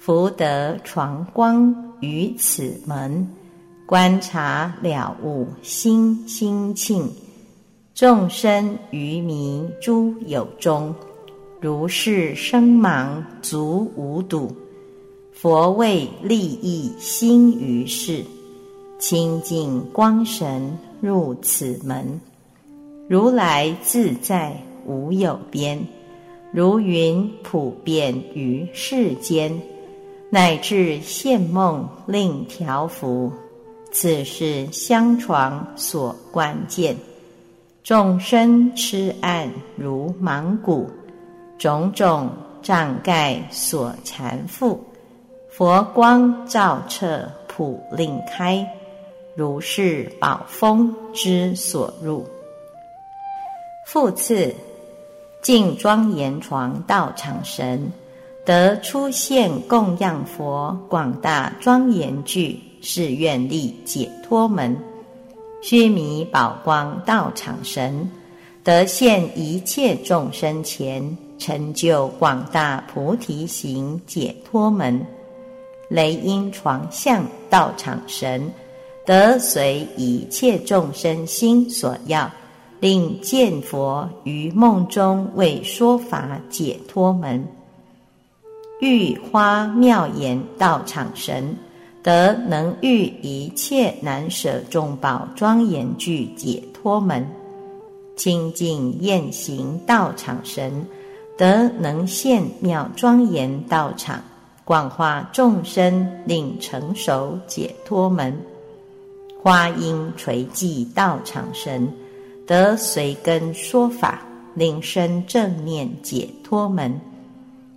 [0.00, 3.28] 福德传光于此门，
[3.86, 7.10] 观察了悟心清净。
[7.94, 10.94] 众生愚迷诸有中，
[11.60, 14.54] 如是生盲足无睹。
[15.32, 18.24] 佛为利益心于世，
[18.98, 22.20] 清净光神入此门，
[23.08, 25.78] 如来自在无有边，
[26.52, 29.58] 如云普遍于世间，
[30.28, 33.32] 乃至现梦令调伏，
[33.92, 36.96] 此是相传所关键。
[37.84, 40.90] 众生痴暗如盲谷，
[41.56, 42.28] 种种
[42.60, 44.76] 障盖所缠缚。
[45.48, 48.68] 佛光照彻普令开，
[49.36, 52.26] 如是宝峰之所入。
[53.86, 54.52] 复次，
[55.40, 57.92] 净庄严床道场神
[58.46, 64.76] 得出现供养佛广大庄严具，是愿力解脱门。
[65.60, 68.08] 须弥宝光道场神
[68.62, 75.04] 得现一切众生前，成就广大菩提行解脱门。
[75.88, 78.48] 雷音床相道场神，
[79.04, 82.30] 得随一切众生心所要，
[82.78, 87.44] 令见佛于梦中为说法解脱门。
[88.78, 91.56] 玉花妙言道场神，
[92.02, 97.26] 得能遇一切难舍众宝庄严具解脱门。
[98.16, 100.86] 清净宴行道场神，
[101.38, 104.22] 得能现妙庄严道场。
[104.64, 108.36] 广化众生，令成熟解脱门。
[109.42, 111.90] 花音垂寂道场神，
[112.46, 114.20] 得随根说法，
[114.54, 117.00] 令生正念解脱门。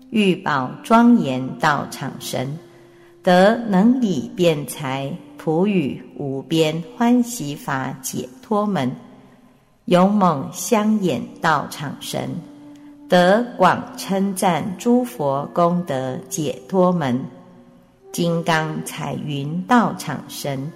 [0.09, 2.57] 玉宝庄严道场神，
[3.21, 8.91] 得能以辩才普语无边欢喜法解脱门。
[9.85, 12.29] 勇猛香眼道场神。
[13.07, 17.19] 得广称赞诸佛功德解脱门，
[18.11, 20.71] 金刚彩云道场神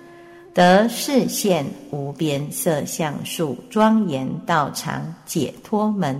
[0.52, 6.20] 得视现无边色相数庄严道场解脱门，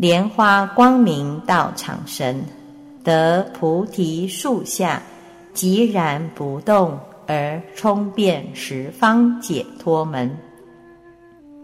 [0.00, 2.42] 莲花光明道场神
[3.04, 5.02] 得菩提树下
[5.52, 10.34] 寂然不动而充遍十方解脱门，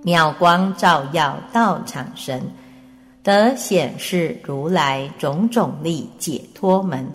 [0.03, 2.43] 妙光照耀道场神。
[3.22, 7.11] 得显示如来种种力解脱门。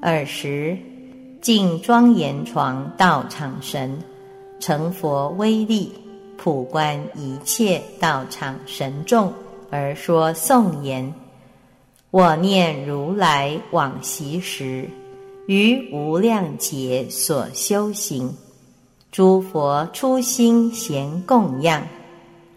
[0.00, 0.78] 尔时，
[1.42, 4.02] 净庄严床道场神
[4.58, 5.92] 成佛威力，
[6.38, 9.30] 普观一切道场神众，
[9.70, 11.12] 而说颂言：
[12.10, 14.88] 我念如来往昔时，
[15.46, 18.34] 于无量劫所修行，
[19.12, 21.86] 诸佛初心咸供养。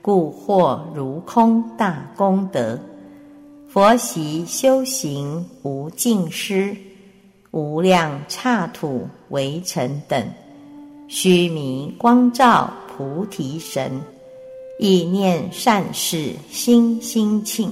[0.03, 2.80] 故获如空大功德，
[3.70, 6.76] 佛习修行无尽施，
[7.51, 10.28] 无量刹土为尘等，
[11.07, 14.01] 须弥光照菩提神，
[14.84, 17.71] 意念善事心心庆，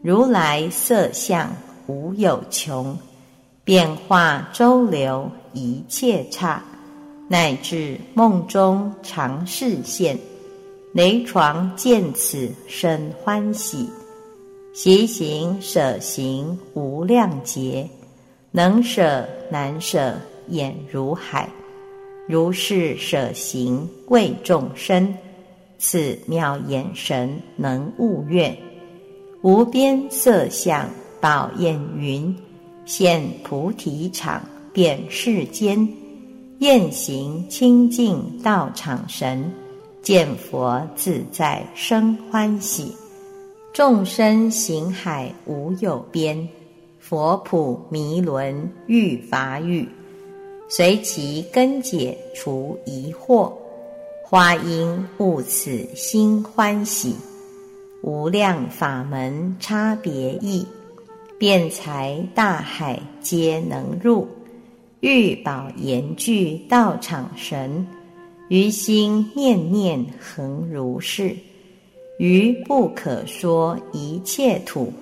[0.00, 1.52] 如来色相
[1.88, 2.96] 无有穷，
[3.64, 6.62] 变化周流一切刹，
[7.26, 10.16] 乃至梦中常视现。
[10.92, 13.90] 雷床见此生欢喜，
[14.72, 17.90] 习行舍行无量劫，
[18.52, 20.14] 能舍难舍
[20.46, 21.50] 眼如海。
[22.28, 25.12] 如是舍行为众生，
[25.78, 28.56] 此妙眼神能悟愿。
[29.42, 30.88] 无边色相
[31.20, 32.34] 宝焰云，
[32.86, 35.86] 现菩提场遍世间。
[36.58, 39.52] 宴行清净道场神，
[40.00, 42.94] 见佛自在生欢喜。
[43.72, 46.48] 众生行海无有边，
[47.00, 49.86] 佛普弥轮欲法语，
[50.68, 53.52] 随其根解除疑惑，
[54.34, 57.14] 花因悟此心欢喜。
[58.02, 60.66] 无量法门差别异，
[61.38, 64.26] 辩才大海皆能入。
[64.98, 67.86] 欲宝严具道场神，
[68.48, 71.36] 于心念念恒如是。
[72.18, 74.92] 于不可说一切土，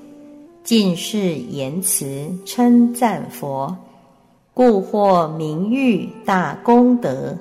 [0.62, 3.74] 尽是言辞称赞佛，
[4.53, 7.35] 故获名誉大功德。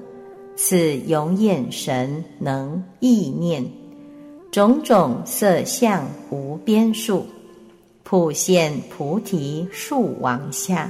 [0.64, 3.66] 此永眼神能意念，
[4.52, 7.26] 种种色相无边数，
[8.04, 10.88] 普现菩提树王下，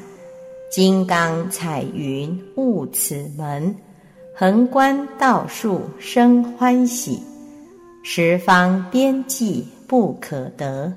[0.69, 3.73] 金刚彩云悟此门，
[4.35, 7.17] 横观道树生欢喜。
[8.03, 10.91] 十方边际不可得，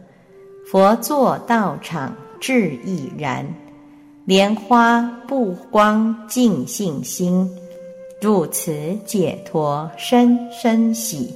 [0.66, 3.46] 佛作道场智亦然。
[4.24, 7.48] 莲花不光净性心，
[8.24, 8.72] 入此
[9.04, 11.34] 解脱深深喜。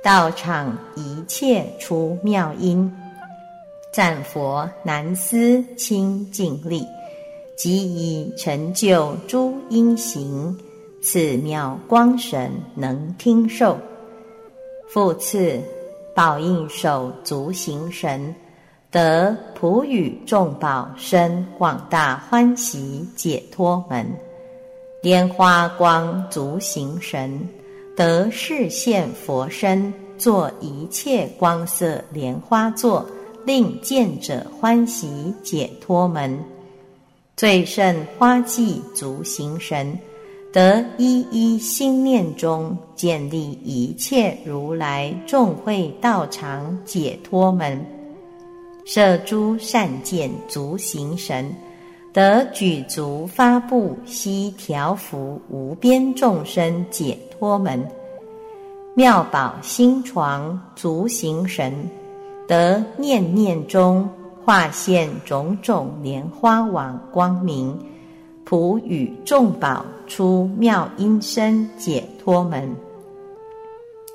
[0.00, 2.88] 道场一切出妙音，
[3.92, 6.86] 赞佛难思清净力，
[7.56, 10.56] 即以成就诸因行。
[11.02, 13.76] 此妙光神能听受。
[14.86, 15.60] 复次，
[16.14, 18.32] 宝应手足行神
[18.88, 24.06] 得普与众宝生广大欢喜解脱门；
[25.04, 27.46] 莲花光足行神
[27.94, 33.06] 得视现佛身作一切光色莲花座，
[33.44, 35.06] 令见者欢喜
[35.42, 36.34] 解脱门；
[37.36, 39.94] 最胜花季足行神。
[40.50, 47.78] 得一一心念中建立一切如来众会道场解脱门，
[48.86, 51.54] 设诸善见足行神，
[52.14, 57.84] 得举足发布悉调伏无边众生解脱门，
[58.94, 61.74] 妙宝心床足行神，
[62.46, 64.08] 得念念中
[64.44, 67.76] 化现种种莲花网光明。
[68.44, 72.76] 普与众宝出妙音声解脱门，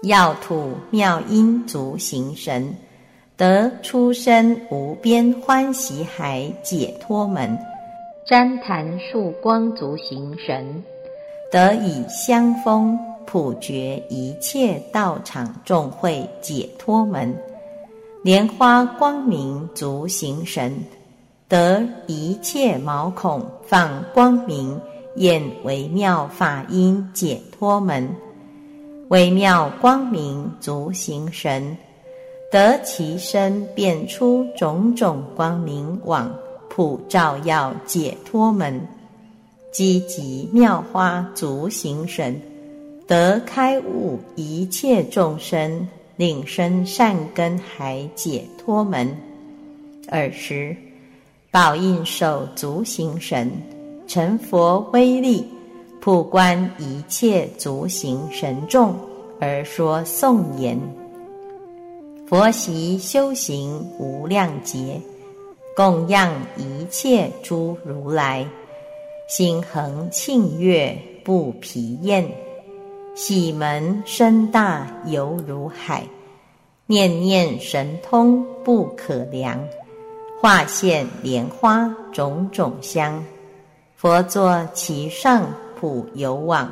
[0.04, 2.74] 要土妙音足行神
[3.36, 7.58] 得出生无边欢喜海解脱门，
[8.30, 10.84] 旃檀树光足行神。
[11.52, 17.36] 得以香风普觉一切道场众会解脱门，
[18.24, 20.72] 莲花光明足行神。
[21.48, 24.80] 得一切毛孔放光明，
[25.16, 28.16] 演微妙法音解脱门，
[29.08, 31.76] 微妙光明足行神，
[32.52, 36.32] 得其身变出种种光明网，
[36.80, 38.80] 普照耀解脱门，
[39.70, 42.42] 积极妙花足行神，
[43.06, 49.14] 得开悟一切众生，令生善根海解脱门，
[50.08, 50.74] 尔时。
[51.52, 53.52] 宝应手足行神，
[54.08, 55.46] 成佛威力，
[56.00, 58.96] 普观一切足行神众，
[59.42, 60.80] 而说颂言：
[62.26, 65.02] 佛习修行无量劫，
[65.76, 68.46] 供养一切诸如来，
[69.30, 72.30] 心恒庆悦不疲厌，
[73.16, 76.04] 喜门深大犹如海，
[76.86, 79.60] 念念神通不可量。
[80.42, 83.24] 化现莲花种种香，
[83.96, 86.70] 佛坐其上普游往，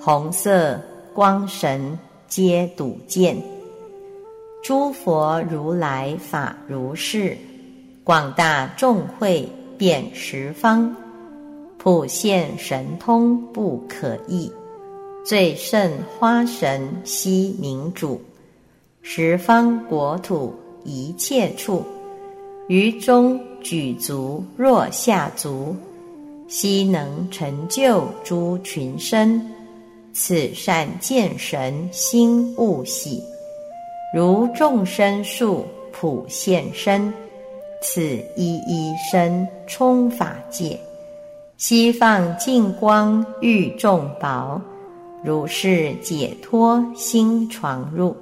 [0.00, 0.80] 红色
[1.12, 3.36] 光神皆睹见。
[4.62, 7.36] 诸佛如来法如是，
[8.04, 9.48] 广大众会
[9.78, 10.94] 遍十方，
[11.78, 14.52] 普现神通不可议。
[15.24, 18.20] 最胜花神悉明主，
[19.00, 21.82] 十方国土一切处。
[22.68, 25.74] 于中举足若下足，
[26.46, 29.42] 悉能成就诸群生。
[30.12, 33.22] 此善见神心勿喜，
[34.14, 37.10] 如众生数普现身，
[37.86, 38.00] 此
[38.34, 40.80] 一一身充法界，
[41.58, 44.58] 西放净光欲众宝，
[45.22, 48.16] 如是解脱心床入，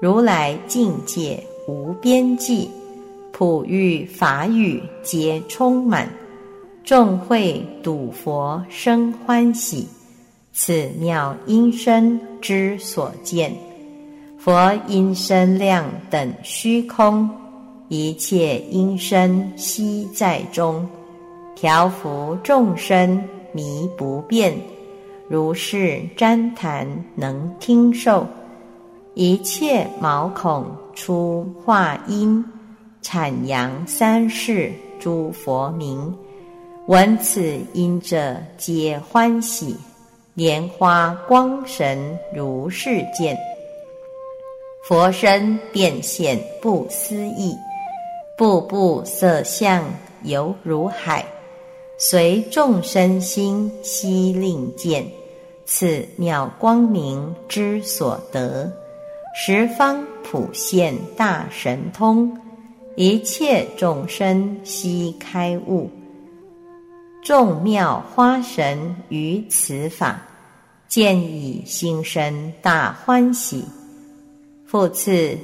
[0.00, 2.70] 如来境界无边际，
[3.32, 6.08] 普欲法语皆充满，
[6.82, 9.86] 众会睹佛生欢喜，
[10.54, 13.54] 此妙音声之所见。
[14.38, 17.28] 佛音声量等虚空，
[17.90, 20.88] 一切音声悉在中，
[21.56, 23.20] 调伏众生
[23.50, 24.56] 迷不变，
[25.26, 26.86] 如是旃檀
[27.16, 28.24] 能听受，
[29.14, 30.64] 一切毛孔
[30.94, 32.44] 出化音，
[33.02, 34.70] 阐扬三世
[35.00, 36.16] 诸佛名，
[36.86, 39.76] 闻此音者皆欢喜，
[40.34, 43.36] 莲花光神如是见。
[44.84, 47.52] 佛身变现不思议，
[48.40, 49.84] 步步色相
[50.22, 51.22] 犹如海，
[51.98, 55.06] 随众生心悉令见，
[55.66, 58.72] 此妙光明之所得，
[59.34, 62.34] 十方普现大神通，
[62.96, 65.90] 一切众生悉开悟，
[67.22, 70.18] 众妙花神于此法，
[70.88, 73.66] 见以心生大欢喜。
[74.64, 75.36] 复次，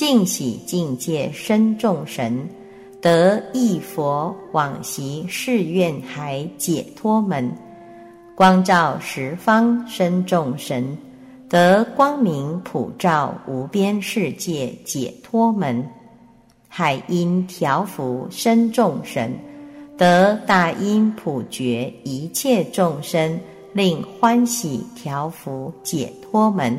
[0.00, 2.48] 净喜境界身众神，
[3.02, 7.52] 得一佛往昔誓愿海解脱门，
[8.34, 10.96] 光照十方身众神，
[11.50, 15.86] 得光明普照无边世界解脱门，
[16.66, 19.30] 海因调伏身众神，
[19.98, 23.38] 得大音普觉一切众生，
[23.74, 26.74] 令欢喜调伏解脱门。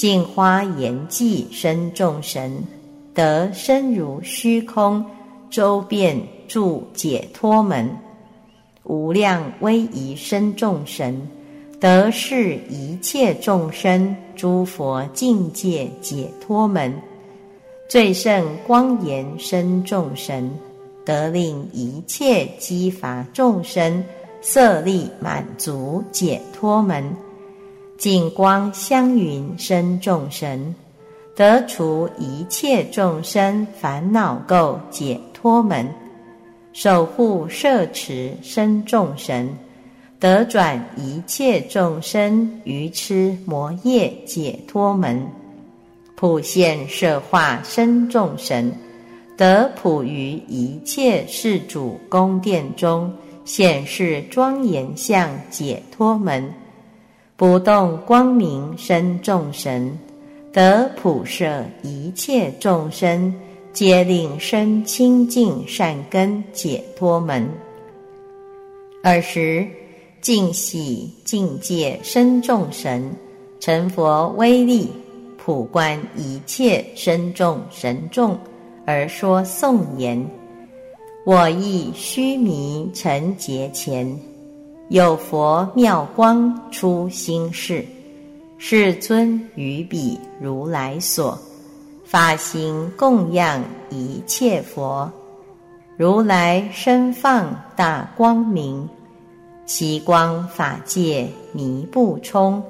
[0.00, 2.64] 净花严寂身众神，
[3.12, 5.04] 得身如虚空，
[5.50, 7.86] 周遍住解脱门；
[8.84, 11.28] 无量威仪身众神，
[11.78, 16.90] 得是一切众生诸佛境界解脱门；
[17.86, 20.50] 最胜光严身众神，
[21.04, 24.02] 得令一切积乏众生
[24.40, 27.04] 色力满足解脱门。
[28.00, 30.74] 净光香云生众神，
[31.36, 35.84] 得除一切众生烦恼垢解脱门；
[36.72, 39.54] 守护摄持生众神，
[40.18, 45.18] 得转一切众生愚痴魔业解脱门；
[46.16, 48.72] 普现摄化身众神，
[49.36, 53.12] 得普于一切世主宫殿中
[53.44, 56.50] 显示庄严相解脱门。
[57.40, 59.98] 不动光明生众神，
[60.52, 63.34] 得普摄一切众生，
[63.72, 67.48] 皆令生清净善根解脱门。
[69.02, 69.66] 尔时
[70.20, 73.10] 净喜境界生众神，
[73.58, 74.92] 成佛威力，
[75.38, 78.38] 普观一切身众神众，
[78.84, 80.22] 而说颂言：
[81.24, 84.14] 我亦须弥成劫前。
[84.90, 87.84] 有佛妙光出心世，
[88.58, 91.38] 世尊于彼如来所，
[92.04, 95.08] 发行供养一切佛，
[95.96, 98.88] 如来身放大光明，
[99.64, 102.60] 其光法界弥不充，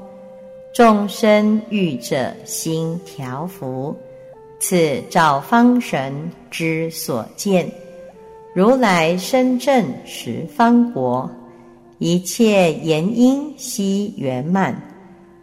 [0.74, 3.96] 众生欲者心调伏，
[4.58, 7.66] 此照方神之所见，
[8.54, 11.26] 如来身正十方国。
[12.00, 14.74] 一切言音悉圆满，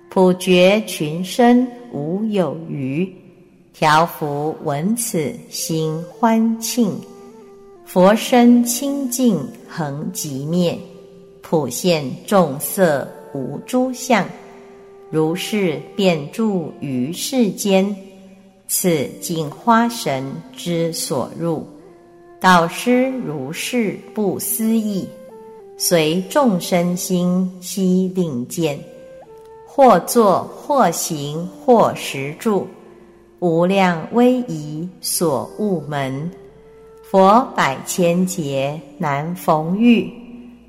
[0.10, 3.08] 普觉群生无有余，
[3.76, 7.00] 调伏闻此心欢庆，
[7.86, 9.38] 佛身清净
[9.68, 10.76] 恒寂灭，
[11.44, 14.28] 普现众色无诸相，
[15.12, 17.96] 如是遍住于世间，
[18.68, 21.64] 此净花神之所入，
[22.42, 25.08] 导师如是不思议。
[25.80, 28.80] 随众生心悉令见，
[29.68, 32.68] 或坐或行或食住，
[33.38, 36.32] 无量威仪所悟门。
[37.04, 40.12] 佛百千劫难逢遇，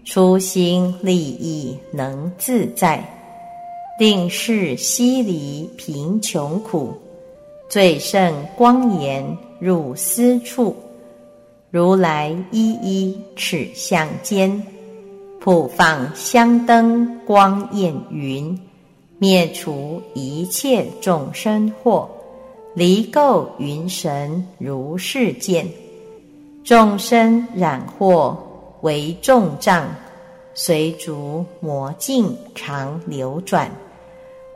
[0.04, 3.02] 初心利益能自在，
[3.98, 6.92] 令世悉离贫穷苦，
[7.66, 10.76] 最胜光颜入私处，
[11.70, 14.62] 如来一一尺相间。
[15.40, 18.58] 普放香灯光焰云，
[19.18, 22.08] 灭除一切众生惑，
[22.74, 25.66] 离垢云神如是见，
[26.64, 28.36] 众生染惑
[28.80, 29.88] 为众障，
[30.54, 33.70] 随逐魔境常流转。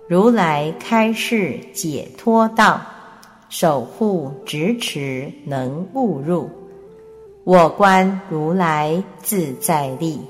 [0.09, 2.81] 如来开示解脱道，
[3.49, 6.51] 守护执持能悟入。
[7.45, 10.21] 我观如来自在力，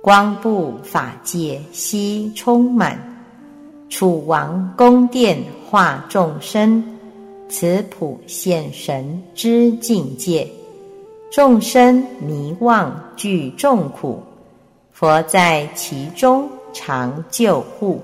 [0.00, 2.98] 光布法界悉充满。
[3.88, 6.84] 楚王宫殿化众生。
[7.50, 10.46] 此普现神之境界，
[11.30, 14.22] 众生迷妄具众苦，
[14.92, 18.02] 佛在其中常救护，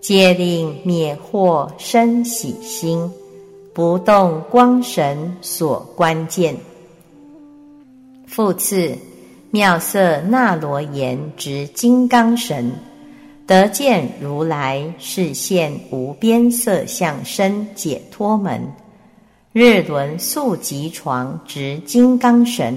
[0.00, 3.10] 皆令灭惑生喜心，
[3.74, 6.56] 不动光神所关键。
[8.28, 8.96] 复次，
[9.50, 12.70] 妙色那罗延执金刚神，
[13.46, 18.60] 得见如来是现无边色相身解脱门，
[19.54, 22.76] 日轮速集床执金刚神，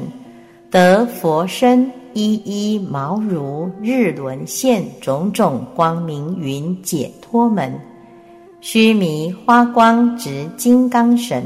[0.69, 7.77] 得佛身一一毛如日轮现种种光明云解脱门，
[8.61, 11.43] 须弥花光执金刚神，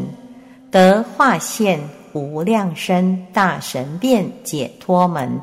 [0.70, 1.80] 得化现
[2.16, 5.40] 无量身大神变解脱门，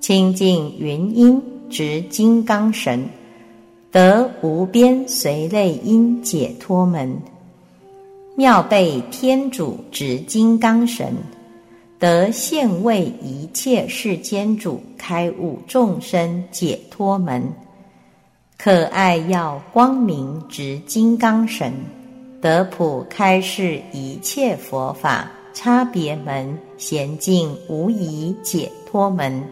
[0.00, 1.40] 清净云音。
[1.70, 3.08] 执金刚神，
[3.90, 7.08] 得无边随类因解脱门；
[8.36, 11.14] 妙被天主执金刚神，
[11.98, 17.40] 得现为一切世间主开悟众生解脱门；
[18.58, 21.72] 可爱耀光明执金刚神，
[22.42, 29.42] 得普开示一切佛法差别门娴静无疑解脱门。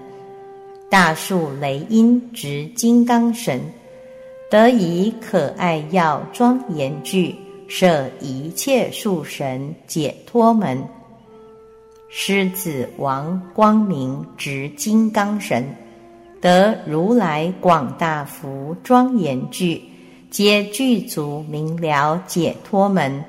[0.89, 3.61] 大树雷音执金刚神，
[4.51, 7.35] 得以可爱耀庄严具，
[7.69, 10.83] 摄一切树神解脱门。
[12.09, 15.65] 狮子王光明执金刚神，
[16.41, 19.81] 得如来广大福庄严具，
[20.29, 23.25] 皆具足明了解脱门。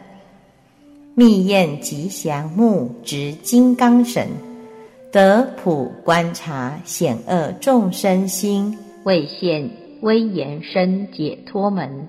[1.13, 4.27] 密焰吉祥木执金刚神。
[5.11, 12.07] 得普观察险恶众生心，为现威严身解脱门。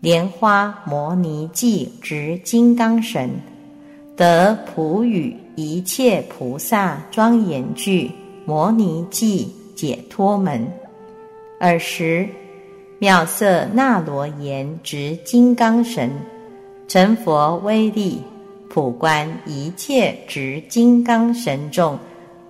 [0.00, 3.30] 莲花摩尼髻执金刚神，
[4.14, 8.10] 得普与一切菩萨庄严具
[8.44, 10.70] 摩尼髻解脱门。
[11.60, 12.28] 尔时
[12.98, 16.10] 妙色那罗延执金刚神，
[16.88, 18.20] 成佛威力。
[18.70, 21.98] 普观一切执金刚神众，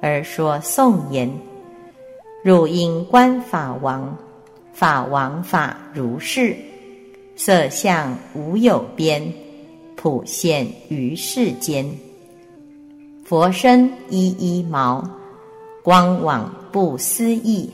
[0.01, 1.31] 而说颂言：
[2.43, 4.17] 汝应观法王，
[4.73, 6.57] 法王法如是，
[7.37, 9.33] 色相无有边，
[9.95, 11.89] 普现于世间。
[13.25, 15.09] 佛身一一毛，
[15.83, 17.71] 光往不思议，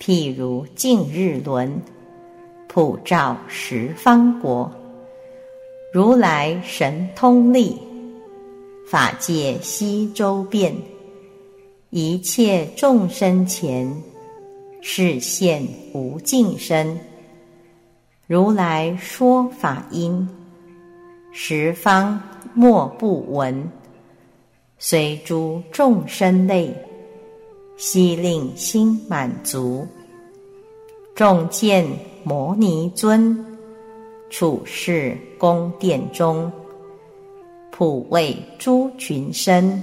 [0.00, 1.80] 譬如净日轮，
[2.66, 4.72] 普照十方国。
[5.92, 7.76] 如来神通力，
[8.88, 10.74] 法界悉周遍，
[11.90, 13.94] 一切众生前，
[14.80, 15.62] 示现
[15.92, 16.98] 无尽身。
[18.26, 20.26] 如来说法音，
[21.30, 22.18] 十方
[22.54, 23.70] 莫不闻。
[24.78, 26.74] 随诸众生类，
[27.76, 29.86] 悉令心满足。
[31.14, 31.86] 众见
[32.24, 33.51] 摩尼尊。
[34.32, 36.50] 处世宫殿中，
[37.70, 39.80] 普为诸群生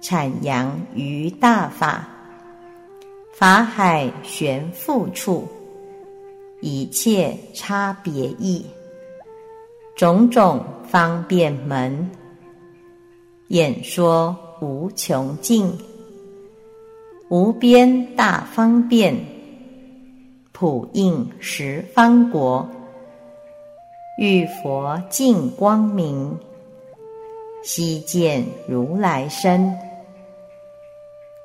[0.00, 2.08] 阐扬于大法，
[3.32, 5.48] 法海玄复处，
[6.60, 8.64] 一切差别意，
[9.96, 12.08] 种种方便门，
[13.48, 15.68] 演说无穷尽，
[17.28, 19.16] 无边大方便，
[20.52, 22.64] 普应十方国。
[24.18, 26.36] 遇佛净光明，
[27.62, 29.72] 悉见如来身，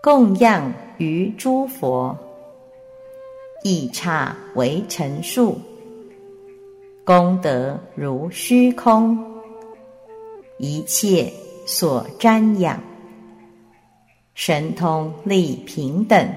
[0.02, 2.18] 供养于诸佛，
[3.62, 5.56] 一刹为成数，
[7.06, 9.24] 功德如虚空，
[10.58, 11.32] 一切
[11.68, 12.82] 所瞻仰，
[14.34, 16.28] 神通力平等，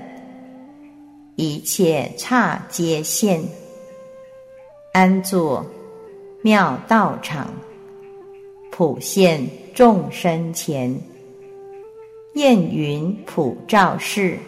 [1.36, 3.42] 一切刹皆现，
[4.92, 5.64] 安坐。
[6.46, 7.52] 妙道场，
[8.70, 9.44] 普现
[9.74, 10.96] 众生前，
[12.34, 14.38] 焰云普照世，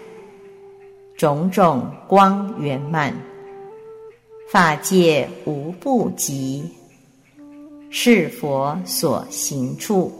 [1.16, 3.12] 种种光圆满，
[4.48, 6.72] 法界无不及，
[7.90, 10.12] 是佛所行处。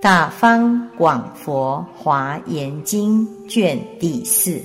[0.00, 4.62] 大方广佛华严经卷第四。